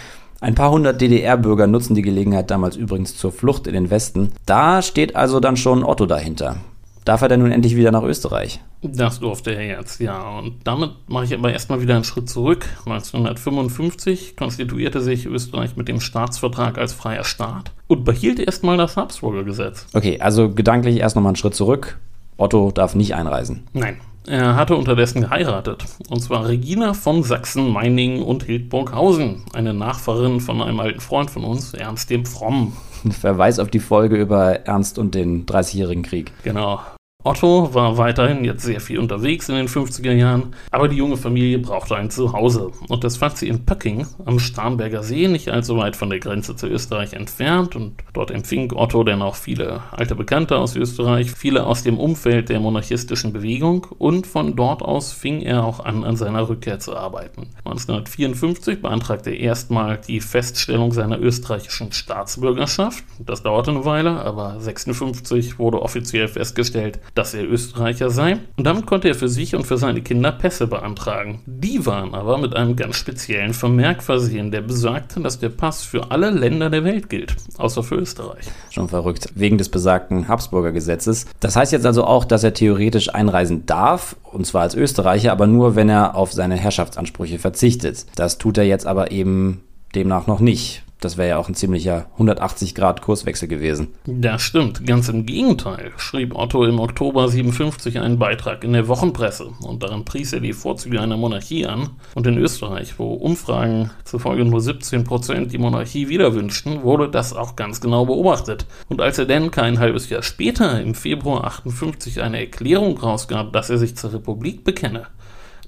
[0.40, 4.32] Ein paar hundert DDR-Bürger nutzen die Gelegenheit damals übrigens zur Flucht in den Westen.
[4.44, 6.56] Da steht also dann schon Otto dahinter.
[7.04, 8.60] Darf er denn nun endlich wieder nach Österreich?
[8.82, 10.38] Das durfte er jetzt, ja.
[10.38, 12.66] Und damit mache ich aber erstmal wieder einen Schritt zurück.
[12.86, 19.44] 1955 konstituierte sich Österreich mit dem Staatsvertrag als freier Staat und behielt erstmal das Habsburger
[19.44, 19.86] Gesetz.
[19.94, 21.98] Okay, also gedanklich erst nochmal einen Schritt zurück.
[22.36, 23.68] Otto darf nicht einreisen.
[23.72, 25.84] Nein, er hatte unterdessen geheiratet.
[26.08, 29.44] Und zwar Regina von Sachsen, Meiningen und Hildburghausen.
[29.52, 32.72] Eine Nachfahrin von einem alten Freund von uns, Ernst dem Fromm.
[33.10, 36.32] Verweis auf die Folge über Ernst und den Dreißigjährigen Krieg.
[36.44, 36.80] Genau.
[37.24, 41.60] Otto war weiterhin jetzt sehr viel unterwegs in den 50er Jahren, aber die junge Familie
[41.60, 42.72] brauchte ein Zuhause.
[42.88, 46.56] Und das fand sie in Pöcking am Starnberger See, nicht allzu weit von der Grenze
[46.56, 47.76] zu Österreich entfernt.
[47.76, 52.48] Und dort empfing Otto dann auch viele alte Bekannte aus Österreich, viele aus dem Umfeld
[52.48, 53.86] der monarchistischen Bewegung.
[53.98, 57.50] Und von dort aus fing er auch an, an seiner Rückkehr zu arbeiten.
[57.64, 63.04] 1954 beantragte er erstmal die Feststellung seiner österreichischen Staatsbürgerschaft.
[63.20, 68.38] Das dauerte eine Weile, aber 1956 wurde offiziell festgestellt, dass er Österreicher sei.
[68.56, 71.40] Und damit konnte er für sich und für seine Kinder Pässe beantragen.
[71.46, 76.10] Die waren aber mit einem ganz speziellen Vermerk versehen, der besagte, dass der Pass für
[76.10, 78.46] alle Länder der Welt gilt, außer für Österreich.
[78.70, 81.26] Schon verrückt, wegen des besagten Habsburger Gesetzes.
[81.40, 85.46] Das heißt jetzt also auch, dass er theoretisch einreisen darf, und zwar als Österreicher, aber
[85.46, 88.06] nur, wenn er auf seine Herrschaftsansprüche verzichtet.
[88.14, 89.62] Das tut er jetzt aber eben
[89.94, 90.82] demnach noch nicht.
[91.02, 93.88] Das wäre ja auch ein ziemlicher 180-Grad-Kurswechsel gewesen.
[94.06, 94.86] Das stimmt.
[94.86, 100.04] Ganz im Gegenteil schrieb Otto im Oktober 57 einen Beitrag in der Wochenpresse und darin
[100.04, 101.90] pries er die Vorzüge einer Monarchie an.
[102.14, 107.34] Und in Österreich, wo Umfragen zufolge nur 17 Prozent die Monarchie wieder wünschten, wurde das
[107.34, 108.66] auch ganz genau beobachtet.
[108.88, 113.70] Und als er dann kein halbes Jahr später, im Februar 58, eine Erklärung rausgab, dass
[113.70, 115.08] er sich zur Republik bekenne,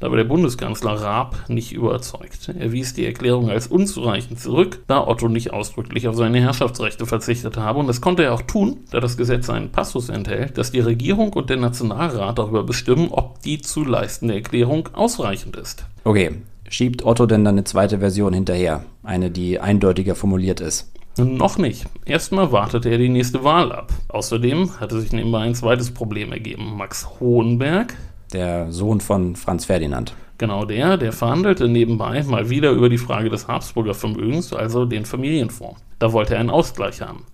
[0.05, 2.51] da war der Bundeskanzler Raab nicht überzeugt.
[2.59, 7.57] Er wies die Erklärung als unzureichend zurück, da Otto nicht ausdrücklich auf seine Herrschaftsrechte verzichtet
[7.57, 7.79] habe.
[7.79, 11.33] Und das konnte er auch tun, da das Gesetz einen Passus enthält, dass die Regierung
[11.33, 15.87] und der Nationalrat darüber bestimmen, ob die zu leistende Erklärung ausreichend ist.
[16.05, 16.33] Okay,
[16.69, 18.85] schiebt Otto denn dann eine zweite Version hinterher?
[19.03, 20.93] Eine, die eindeutiger formuliert ist?
[21.17, 21.87] Noch nicht.
[22.05, 23.91] Erstmal wartete er die nächste Wahl ab.
[24.09, 26.77] Außerdem hatte sich nebenbei ein zweites Problem ergeben.
[26.77, 27.95] Max Hohenberg,
[28.35, 30.14] der Sohn von Franz Ferdinand.
[30.37, 35.05] Genau der, der verhandelte nebenbei mal wieder über die Frage des Habsburger Vermögens, also den
[35.05, 35.80] Familienfonds.
[36.01, 37.24] Da wollte er einen Ausgleich haben.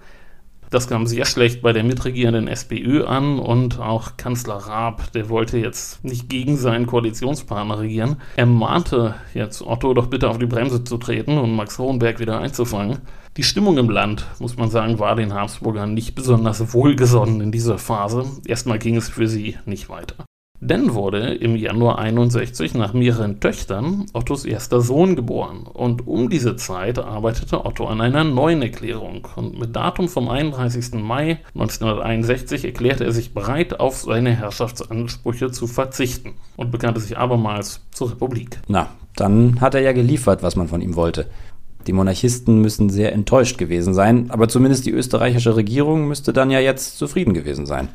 [0.70, 5.58] Das kam sehr schlecht bei der mitregierenden SPÖ an und auch Kanzler Raab, der wollte
[5.58, 8.18] jetzt nicht gegen seinen Koalitionspartner regieren.
[8.36, 12.38] Er mahnte jetzt Otto doch bitte auf die Bremse zu treten und Max Hohenberg wieder
[12.38, 12.98] einzufangen.
[13.36, 17.78] Die Stimmung im Land, muss man sagen, war den Habsburgern nicht besonders wohlgesonnen in dieser
[17.78, 18.26] Phase.
[18.46, 20.24] Erstmal ging es für sie nicht weiter.
[20.62, 26.54] Dann wurde im Januar 61 nach mehreren Töchtern Ottos erster Sohn geboren und um diese
[26.56, 31.00] Zeit arbeitete Otto an einer neuen Erklärung und mit Datum vom 31.
[31.00, 37.80] Mai 1961 erklärte er sich bereit, auf seine Herrschaftsansprüche zu verzichten und bekannte sich abermals
[37.90, 38.60] zur Republik.
[38.68, 41.30] Na, dann hat er ja geliefert, was man von ihm wollte.
[41.86, 46.60] Die Monarchisten müssen sehr enttäuscht gewesen sein, aber zumindest die österreichische Regierung müsste dann ja
[46.60, 47.88] jetzt zufrieden gewesen sein.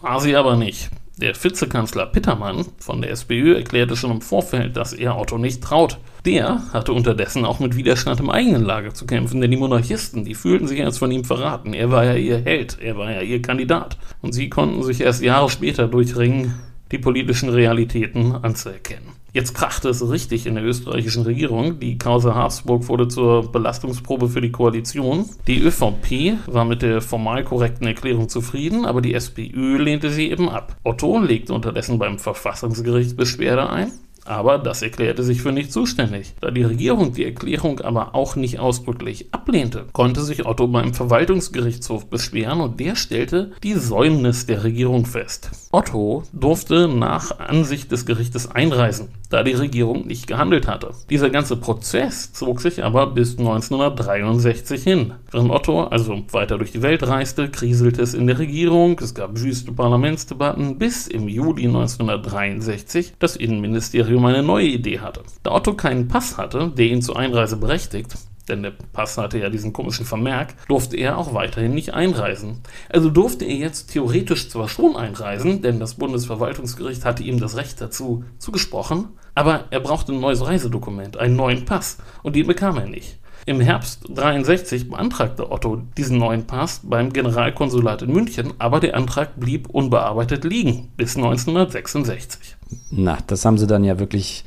[0.00, 0.90] War sie aber nicht.
[1.18, 5.98] Der Vizekanzler Pittermann von der SPÖ erklärte schon im Vorfeld, dass er Otto nicht traut.
[6.24, 10.34] Der hatte unterdessen auch mit Widerstand im eigenen Lager zu kämpfen, denn die Monarchisten, die
[10.34, 11.74] fühlten sich als von ihm verraten.
[11.74, 13.98] Er war ja ihr Held, er war ja ihr Kandidat.
[14.22, 16.54] Und sie konnten sich erst Jahre später durchringen,
[16.90, 19.21] die politischen Realitäten anzuerkennen.
[19.34, 21.80] Jetzt krachte es richtig in der österreichischen Regierung.
[21.80, 25.24] Die Causa Habsburg wurde zur Belastungsprobe für die Koalition.
[25.46, 30.50] Die ÖVP war mit der formal korrekten Erklärung zufrieden, aber die SPÖ lehnte sie eben
[30.50, 30.76] ab.
[30.84, 33.92] Otto legte unterdessen beim Verfassungsgericht Beschwerde ein.
[34.24, 36.34] Aber das erklärte sich für nicht zuständig.
[36.40, 42.06] Da die Regierung die Erklärung aber auch nicht ausdrücklich ablehnte, konnte sich Otto beim Verwaltungsgerichtshof
[42.06, 45.50] beschweren und der stellte die Säumnis der Regierung fest.
[45.72, 50.90] Otto durfte nach Ansicht des Gerichtes einreisen, da die Regierung nicht gehandelt hatte.
[51.10, 55.14] Dieser ganze Prozess zog sich aber bis 1963 hin.
[55.30, 59.40] Während Otto also weiter durch die Welt reiste, kriselte es in der Regierung, es gab
[59.40, 65.22] wüste Parlamentsdebatten, bis im Juli 1963 das Innenministerium eine neue Idee hatte.
[65.42, 68.14] Da Otto keinen Pass hatte, der ihn zur Einreise berechtigt,
[68.48, 72.60] denn der Pass hatte ja diesen komischen Vermerk, durfte er auch weiterhin nicht einreisen.
[72.88, 77.80] Also durfte er jetzt theoretisch zwar schon einreisen, denn das Bundesverwaltungsgericht hatte ihm das Recht
[77.80, 82.86] dazu zugesprochen, aber er brauchte ein neues Reisedokument, einen neuen Pass, und den bekam er
[82.86, 83.18] nicht.
[83.46, 89.38] Im Herbst 63 beantragte Otto diesen neuen Pass beim Generalkonsulat in München, aber der Antrag
[89.38, 92.56] blieb unbearbeitet liegen bis 1966.
[92.90, 94.44] Na, das haben sie dann ja wirklich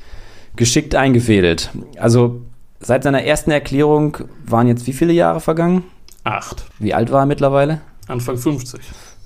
[0.55, 1.71] geschickt eingefädelt.
[1.97, 2.41] Also
[2.79, 5.85] Seit seiner ersten Erklärung waren jetzt wie viele Jahre vergangen?
[6.23, 6.65] Acht.
[6.77, 7.81] Wie alt war er mittlerweile?
[8.07, 8.79] Anfang 50.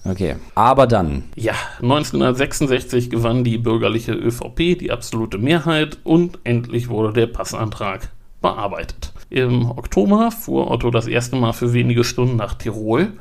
[0.05, 1.23] Okay, aber dann.
[1.35, 8.09] Ja, 1966 gewann die bürgerliche ÖVP die absolute Mehrheit und endlich wurde der Passantrag
[8.41, 9.08] bearbeitet.
[9.29, 13.13] Im Oktober fuhr Otto das erste Mal für wenige Stunden nach Tirol.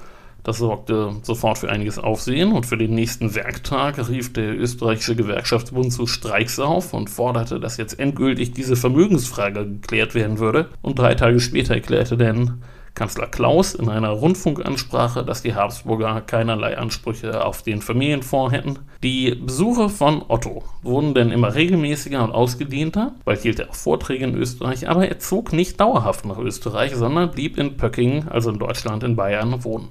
[0.43, 5.93] Das sorgte sofort für einiges Aufsehen und für den nächsten Werktag rief der österreichische Gewerkschaftsbund
[5.93, 10.69] zu Streiks auf und forderte, dass jetzt endgültig diese Vermögensfrage geklärt werden würde.
[10.81, 12.63] Und drei Tage später erklärte dann
[12.99, 18.81] Kanzler Klaus in einer Rundfunkansprache, dass die Habsburger keinerlei Ansprüche auf den Familienfonds hätten.
[19.05, 23.13] Die Besuche von Otto wurden dann immer regelmäßiger und ausgedehnter.
[23.25, 27.31] Bald hielt er auch Vorträge in Österreich, aber er zog nicht dauerhaft nach Österreich, sondern
[27.31, 29.89] blieb in Pöcking, also in Deutschland, in Bayern, wohnen.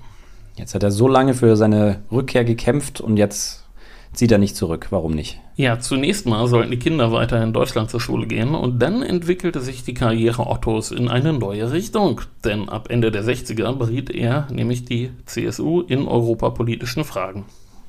[0.57, 3.63] Jetzt hat er so lange für seine Rückkehr gekämpft und jetzt
[4.11, 4.87] zieht er nicht zurück.
[4.89, 5.39] Warum nicht?
[5.57, 9.59] Ja, zunächst mal sollten die Kinder weiter in Deutschland zur Schule gehen und dann entwickelte
[9.59, 12.21] sich die Karriere Ottos in eine neue Richtung.
[12.45, 17.45] Denn ab Ende der 60er beriet er nämlich die CSU in europapolitischen Fragen.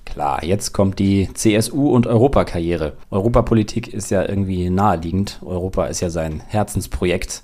[0.06, 2.94] Klar, jetzt kommt die CSU und Europakarriere.
[3.10, 5.38] Europapolitik ist ja irgendwie naheliegend.
[5.44, 7.42] Europa ist ja sein Herzensprojekt.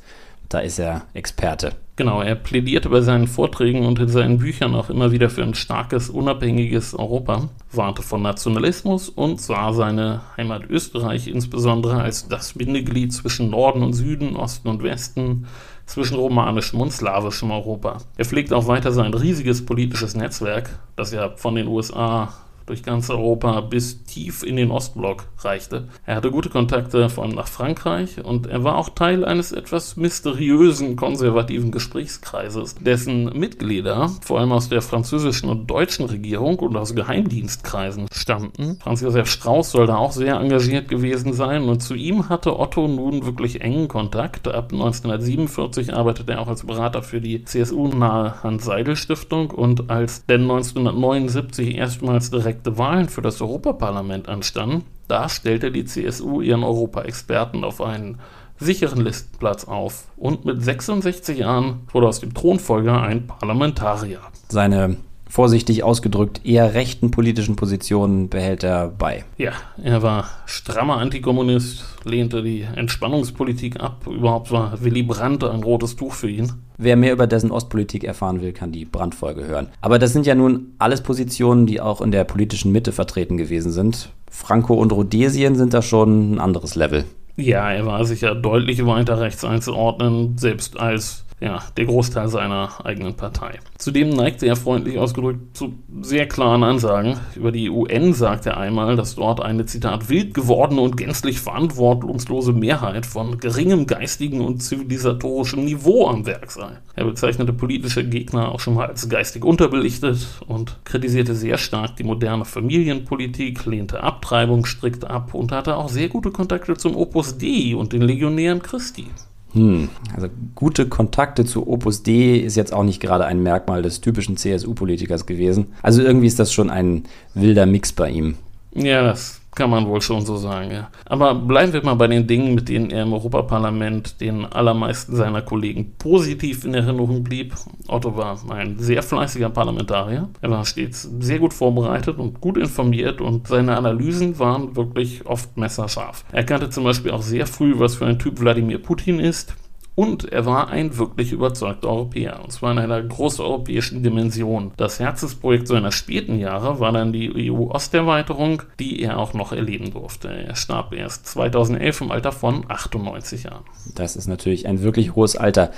[0.49, 1.73] Da ist er Experte.
[1.97, 5.55] Genau, er plädierte bei seinen Vorträgen und in seinen Büchern auch immer wieder für ein
[5.55, 13.13] starkes, unabhängiges Europa, warnte von Nationalismus und sah seine Heimat Österreich insbesondere als das Bindeglied
[13.13, 15.47] zwischen Norden und Süden, Osten und Westen,
[15.87, 17.99] zwischen romanischem und slawischem Europa.
[18.17, 22.33] Er pflegt auch weiter sein riesiges politisches Netzwerk, das ja von den USA
[22.67, 25.89] durch ganz Europa bis tief in den Ostblock reichte.
[26.07, 29.97] Er hatte gute Kontakte vor allem nach Frankreich und er war auch Teil eines etwas
[29.97, 36.95] mysteriösen konservativen Gesprächskreises, dessen Mitglieder vor allem aus der französischen und deutschen Regierung und aus
[36.95, 38.79] Geheimdienstkreisen stammten.
[38.81, 42.89] Franz Josef Strauß soll da auch sehr engagiert gewesen sein und zu ihm hatte Otto
[42.89, 44.49] nun wirklich engen Kontakt.
[44.49, 51.77] Ab 1947 arbeitete er auch als Berater für die CSU-nahe Hans-Seidel-Stiftung und als denn 1979
[51.77, 57.81] erstmals direkt direkte Wahlen für das Europaparlament anstanden, da stellte die CSU ihren Europaexperten auf
[57.81, 58.21] einen
[58.59, 64.21] sicheren Listenplatz auf und mit 66 Jahren wurde aus dem Thronfolger ein Parlamentarier.
[64.49, 64.97] Seine
[65.35, 69.25] vorsichtig ausgedrückt eher rechten politischen Positionen behält er bei.
[69.37, 69.51] Ja,
[69.83, 74.07] er war strammer Antikommunist, lehnte die Entspannungspolitik ab.
[74.07, 76.53] Überhaupt war Willy Brandt ein rotes Tuch für ihn.
[76.79, 79.71] Wer mehr über dessen Ostpolitik erfahren will, kann die Brandfolge hören.
[79.81, 83.73] Aber das sind ja nun alles Positionen, die auch in der politischen Mitte vertreten gewesen
[83.73, 84.11] sind.
[84.31, 87.07] Franco und Rhodesien sind da schon ein anderes Level.
[87.37, 93.15] Ja, er war sicher deutlich weiter rechts einzuordnen, selbst als ja, der Großteil seiner eigenen
[93.17, 93.59] Partei.
[93.77, 97.19] Zudem neigte er freundlich ausgedrückt zu sehr klaren Ansagen.
[97.37, 102.55] Über die UN sagt er einmal, dass dort eine, Zitat, wild gewordene und gänzlich verantwortungslose
[102.55, 106.79] Mehrheit von geringem geistigen und zivilisatorischem Niveau am Werk sei.
[106.97, 112.05] Er bezeichnete politische Gegner auch schon mal als geistig unterbelichtet und kritisierte sehr stark die
[112.05, 117.77] moderne Familienpolitik, lehnte Abtreibung strikt ab und hatte auch sehr gute Kontakte zum Opus Dei
[117.77, 119.09] und den Legionären Christi.
[119.55, 124.01] Hm, also gute Kontakte zu Opus D ist jetzt auch nicht gerade ein Merkmal des
[124.01, 125.69] typischen CSU-Politikers gewesen.
[125.81, 128.35] Also irgendwie ist das schon ein wilder Mix bei ihm.
[128.75, 130.91] Ja, das kann man wohl schon so sagen, ja.
[131.07, 135.43] Aber bleiben wir mal bei den Dingen, mit denen er im Europaparlament den allermeisten seiner
[135.43, 137.55] Kollegen positiv in Erinnerung blieb.
[137.89, 140.29] Otto war ein sehr fleißiger Parlamentarier.
[140.41, 145.57] Er war stets sehr gut vorbereitet und gut informiert und seine Analysen waren wirklich oft
[145.57, 146.25] messerscharf.
[146.33, 149.55] Er kannte zum Beispiel auch sehr früh, was für ein Typ Wladimir Putin ist.
[149.97, 154.73] Und er war ein wirklich überzeugter Europäer, und zwar in einer großeuropäischen Dimension.
[154.77, 160.29] Das Herzensprojekt seiner späten Jahre war dann die EU-Osterweiterung, die er auch noch erleben durfte.
[160.29, 163.65] Er starb erst 2011 im Alter von 98 Jahren.
[163.95, 165.71] Das ist natürlich ein wirklich hohes Alter.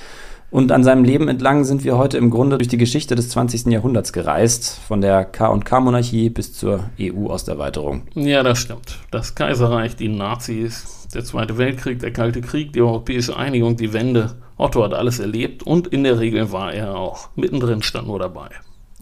[0.51, 3.67] Und an seinem Leben entlang sind wir heute im Grunde durch die Geschichte des 20.
[3.67, 8.03] Jahrhunderts gereist, von der K&K-Monarchie bis zur EU-Osterweiterung.
[8.15, 8.99] Ja, das stimmt.
[9.11, 14.37] Das Kaiserreich, die Nazis, der Zweite Weltkrieg, der Kalte Krieg, die europäische Einigung, die Wende.
[14.57, 18.49] Otto hat alles erlebt und in der Regel war er auch mittendrin, stand nur dabei.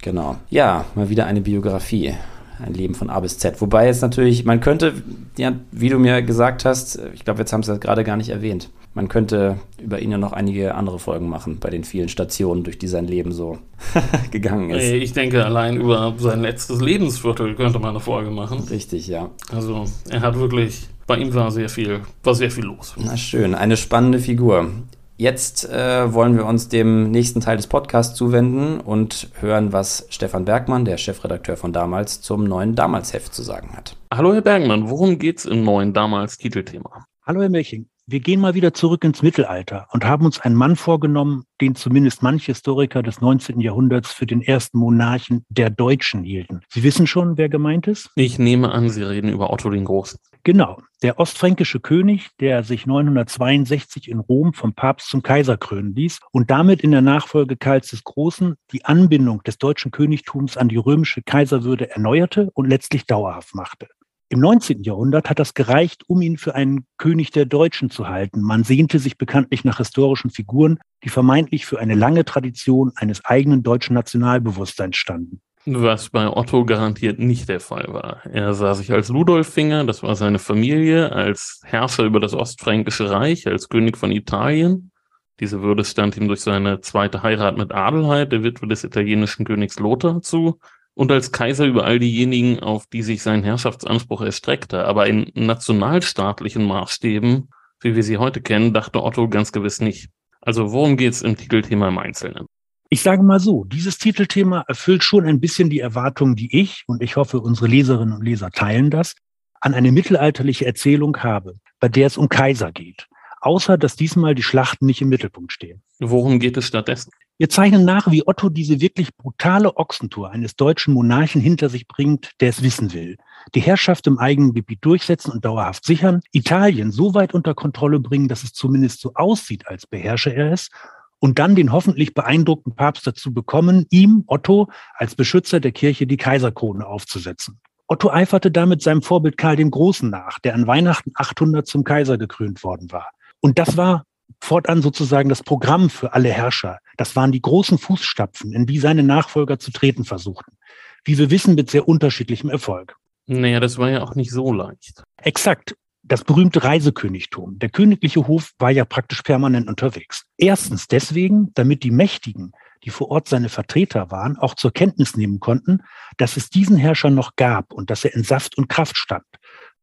[0.02, 0.36] Genau.
[0.50, 2.14] Ja, mal wieder eine Biografie
[2.60, 3.60] ein Leben von A bis Z.
[3.60, 4.94] Wobei es natürlich, man könnte,
[5.36, 8.28] ja, wie du mir gesagt hast, ich glaube, jetzt haben sie das gerade gar nicht
[8.28, 8.70] erwähnt.
[8.94, 12.78] Man könnte über ihn ja noch einige andere Folgen machen, bei den vielen Stationen, durch
[12.78, 13.58] die sein Leben so
[14.30, 14.84] gegangen ist.
[14.84, 18.60] Ich denke, allein über sein letztes Lebensviertel könnte man eine Folge machen.
[18.70, 19.30] Richtig, ja.
[19.50, 22.94] Also, er hat wirklich, bei ihm war sehr viel, war sehr viel los.
[22.96, 24.70] Na schön, eine spannende Figur.
[25.16, 30.44] Jetzt äh, wollen wir uns dem nächsten Teil des Podcasts zuwenden und hören, was Stefan
[30.44, 33.96] Bergmann, der Chefredakteur von damals, zum neuen Damals-Heft zu sagen hat.
[34.12, 37.04] Hallo Herr Bergmann, worum geht's im neuen Damals-Titelthema?
[37.24, 37.86] Hallo Herr Milching.
[38.06, 42.22] Wir gehen mal wieder zurück ins Mittelalter und haben uns einen Mann vorgenommen, den zumindest
[42.22, 43.60] manche Historiker des 19.
[43.60, 46.60] Jahrhunderts für den ersten Monarchen der Deutschen hielten.
[46.68, 48.10] Sie wissen schon, wer gemeint ist?
[48.14, 50.18] Ich nehme an, Sie reden über Otto den Großen.
[50.42, 56.20] Genau, der ostfränkische König, der sich 962 in Rom vom Papst zum Kaiser krönen ließ
[56.30, 60.76] und damit in der Nachfolge Karls des Großen die Anbindung des deutschen Königtums an die
[60.76, 63.88] römische Kaiserwürde erneuerte und letztlich dauerhaft machte.
[64.34, 64.82] Im 19.
[64.82, 68.42] Jahrhundert hat das gereicht, um ihn für einen König der Deutschen zu halten.
[68.42, 73.62] Man sehnte sich bekanntlich nach historischen Figuren, die vermeintlich für eine lange Tradition eines eigenen
[73.62, 75.40] deutschen Nationalbewusstseins standen.
[75.66, 78.26] Was bei Otto garantiert nicht der Fall war.
[78.26, 83.46] Er sah sich als Ludolfinger, das war seine Familie, als Herrscher über das Ostfränkische Reich,
[83.46, 84.90] als König von Italien.
[85.38, 89.78] Diese Würde stand ihm durch seine zweite Heirat mit Adelheid, der Witwe des italienischen Königs
[89.78, 90.58] Lothar, zu
[90.94, 94.84] und als Kaiser über all diejenigen, auf die sich sein Herrschaftsanspruch erstreckte.
[94.84, 97.48] Aber in nationalstaatlichen Maßstäben,
[97.80, 100.08] wie wir sie heute kennen, dachte Otto ganz gewiss nicht.
[100.40, 102.46] Also worum geht's im Titelthema im Einzelnen?
[102.90, 107.02] Ich sage mal so, dieses Titelthema erfüllt schon ein bisschen die Erwartungen, die ich, und
[107.02, 109.16] ich hoffe, unsere Leserinnen und Leser teilen das,
[109.60, 113.08] an eine mittelalterliche Erzählung habe, bei der es um Kaiser geht.
[113.40, 115.82] Außer, dass diesmal die Schlachten nicht im Mittelpunkt stehen.
[115.98, 117.10] Worum geht es stattdessen?
[117.36, 122.30] Wir zeichnen nach, wie Otto diese wirklich brutale Ochsentour eines deutschen Monarchen hinter sich bringt,
[122.40, 123.16] der es wissen will.
[123.56, 128.28] Die Herrschaft im eigenen Gebiet durchsetzen und dauerhaft sichern, Italien so weit unter Kontrolle bringen,
[128.28, 130.70] dass es zumindest so aussieht, als beherrsche er es,
[131.18, 136.18] und dann den hoffentlich beeindruckten Papst dazu bekommen, ihm, Otto, als Beschützer der Kirche die
[136.18, 137.60] Kaiserkrone aufzusetzen.
[137.86, 142.16] Otto eiferte damit seinem Vorbild Karl dem Großen nach, der an Weihnachten 800 zum Kaiser
[142.16, 143.10] gekrönt worden war.
[143.40, 144.04] Und das war
[144.40, 146.78] fortan sozusagen das Programm für alle Herrscher.
[146.96, 150.56] Das waren die großen Fußstapfen, in die seine Nachfolger zu treten versuchten.
[151.04, 152.96] Wie wir wissen, mit sehr unterschiedlichem Erfolg.
[153.26, 155.02] Naja, das war ja auch nicht so leicht.
[155.16, 155.76] Exakt.
[156.02, 157.58] Das berühmte Reisekönigtum.
[157.58, 160.24] Der königliche Hof war ja praktisch permanent unterwegs.
[160.36, 162.52] Erstens deswegen, damit die Mächtigen,
[162.84, 165.78] die vor Ort seine Vertreter waren, auch zur Kenntnis nehmen konnten,
[166.18, 169.24] dass es diesen Herrscher noch gab und dass er in Saft und Kraft stand,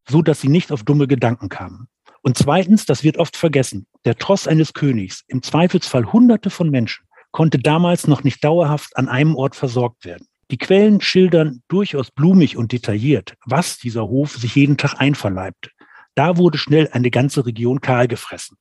[0.08, 1.88] so dass sie nicht auf dumme Gedanken kamen.
[2.22, 7.04] Und zweitens, das wird oft vergessen, der Tross eines Königs, im Zweifelsfall Hunderte von Menschen,
[7.32, 10.26] konnte damals noch nicht dauerhaft an einem Ort versorgt werden.
[10.50, 15.70] Die Quellen schildern durchaus blumig und detailliert, was dieser Hof sich jeden Tag einverleibte.
[16.14, 18.56] Da wurde schnell eine ganze Region kahl gefressen.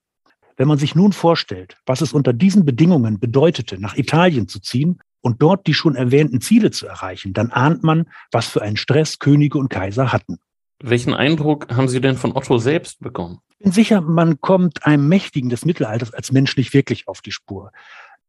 [0.58, 5.00] Wenn man sich nun vorstellt, was es unter diesen Bedingungen bedeutete, nach Italien zu ziehen
[5.20, 9.20] und dort die schon erwähnten Ziele zu erreichen, dann ahnt man, was für einen Stress
[9.20, 10.40] Könige und Kaiser hatten.
[10.84, 13.40] Welchen Eindruck haben Sie denn von Otto selbst bekommen?
[13.50, 17.32] Ich bin sicher, man kommt einem Mächtigen des Mittelalters als Mensch nicht wirklich auf die
[17.32, 17.72] Spur.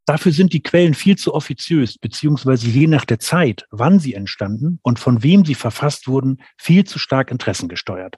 [0.04, 4.80] Dafür sind die Quellen viel zu offiziös, beziehungsweise je nach der Zeit, wann sie entstanden
[4.82, 8.16] und von wem sie verfasst wurden, viel zu stark interessengesteuert.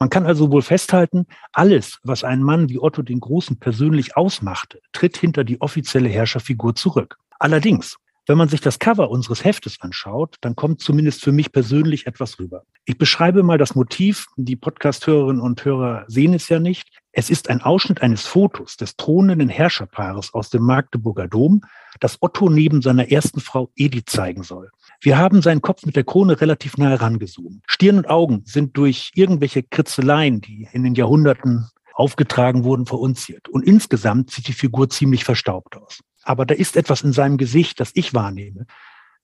[0.00, 4.80] Man kann also wohl festhalten, alles, was ein Mann wie Otto den Großen persönlich ausmachte,
[4.92, 7.18] tritt hinter die offizielle Herrscherfigur zurück.
[7.38, 12.06] Allerdings, wenn man sich das Cover unseres Heftes anschaut, dann kommt zumindest für mich persönlich
[12.06, 12.64] etwas rüber.
[12.84, 14.26] Ich beschreibe mal das Motiv.
[14.36, 16.88] Die Podcast-Hörerinnen und Hörer sehen es ja nicht.
[17.12, 21.62] Es ist ein Ausschnitt eines Fotos des thronenden Herrscherpaares aus dem Magdeburger Dom,
[22.00, 24.70] das Otto neben seiner ersten Frau Edith zeigen soll.
[25.00, 27.62] Wir haben seinen Kopf mit der Krone relativ nah herangezoomt.
[27.66, 33.48] Stirn und Augen sind durch irgendwelche Kritzeleien, die in den Jahrhunderten aufgetragen wurden, verunziert.
[33.48, 36.00] Und insgesamt sieht die Figur ziemlich verstaubt aus.
[36.26, 38.66] Aber da ist etwas in seinem Gesicht, das ich wahrnehme,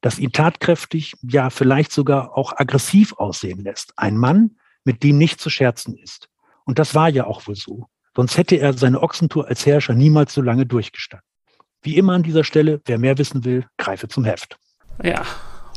[0.00, 3.92] das ihn tatkräftig, ja vielleicht sogar auch aggressiv aussehen lässt.
[3.96, 6.28] Ein Mann, mit dem nicht zu scherzen ist.
[6.64, 7.86] Und das war ja auch wohl so.
[8.14, 11.26] Sonst hätte er seine Ochsentour als Herrscher niemals so lange durchgestanden.
[11.82, 14.56] Wie immer an dieser Stelle, wer mehr wissen will, greife zum Heft.
[15.02, 15.24] Ja,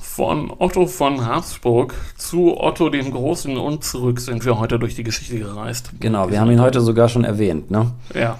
[0.02, 5.04] von Otto von Habsburg zu Otto dem Großen und zurück sind wir heute durch die
[5.04, 5.92] Geschichte gereist.
[6.00, 7.92] Genau, wir haben ihn heute sogar schon erwähnt, ne?
[8.14, 8.38] Ja.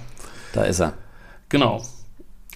[0.52, 0.92] Da ist er.
[1.48, 1.82] Genau.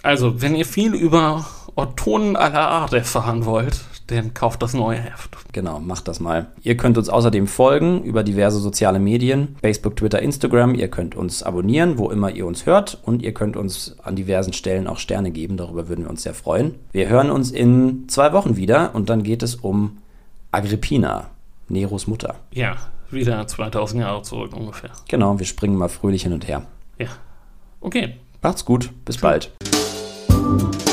[0.03, 1.45] Also, wenn ihr viel über
[1.77, 5.37] Ottonen aller Art erfahren wollt, dann kauft das neue Heft.
[5.53, 6.49] Genau, macht das mal.
[6.63, 10.75] Ihr könnt uns außerdem folgen über diverse soziale Medien, Facebook, Twitter, Instagram.
[10.75, 12.99] Ihr könnt uns abonnieren, wo immer ihr uns hört.
[13.05, 15.57] Und ihr könnt uns an diversen Stellen auch Sterne geben.
[15.57, 16.75] Darüber würden wir uns sehr freuen.
[16.93, 19.99] Wir hören uns in zwei Wochen wieder und dann geht es um
[20.51, 21.31] Agrippina,
[21.69, 22.37] Neros Mutter.
[22.53, 22.77] Ja,
[23.11, 24.91] wieder 2000 Jahre zurück ungefähr.
[25.09, 26.63] Genau, wir springen mal fröhlich hin und her.
[26.99, 27.09] Ja.
[27.81, 28.17] Okay.
[28.43, 28.91] Macht's gut.
[29.05, 29.23] Bis Tschüss.
[29.23, 29.53] bald.
[30.59, 30.90] Thank you.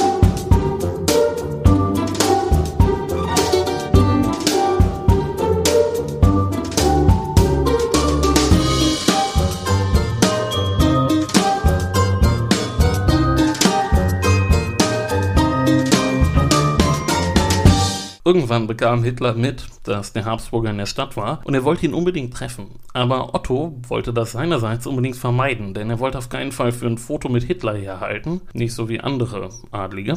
[18.27, 21.93] Irgendwann bekam Hitler mit, dass der Habsburger in der Stadt war und er wollte ihn
[21.93, 22.71] unbedingt treffen.
[22.91, 26.97] Aber Otto wollte das seinerseits unbedingt vermeiden, denn er wollte auf keinen Fall für ein
[26.97, 30.15] Foto mit Hitler herhalten, nicht so wie andere Adlige.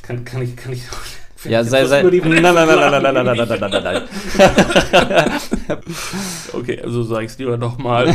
[0.00, 0.84] Kann, kann ich, kann ich.
[1.44, 2.02] Ja, sei, sei.
[2.04, 4.02] Nein, nein, nein, nein, nein, nein, nein, nein, nein, nein, nein.
[6.54, 8.14] Okay, also sag ich's lieber nochmal.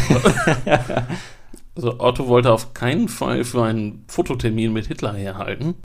[1.76, 5.76] Also Otto wollte auf keinen Fall für einen Fototermin mit Hitler herhalten.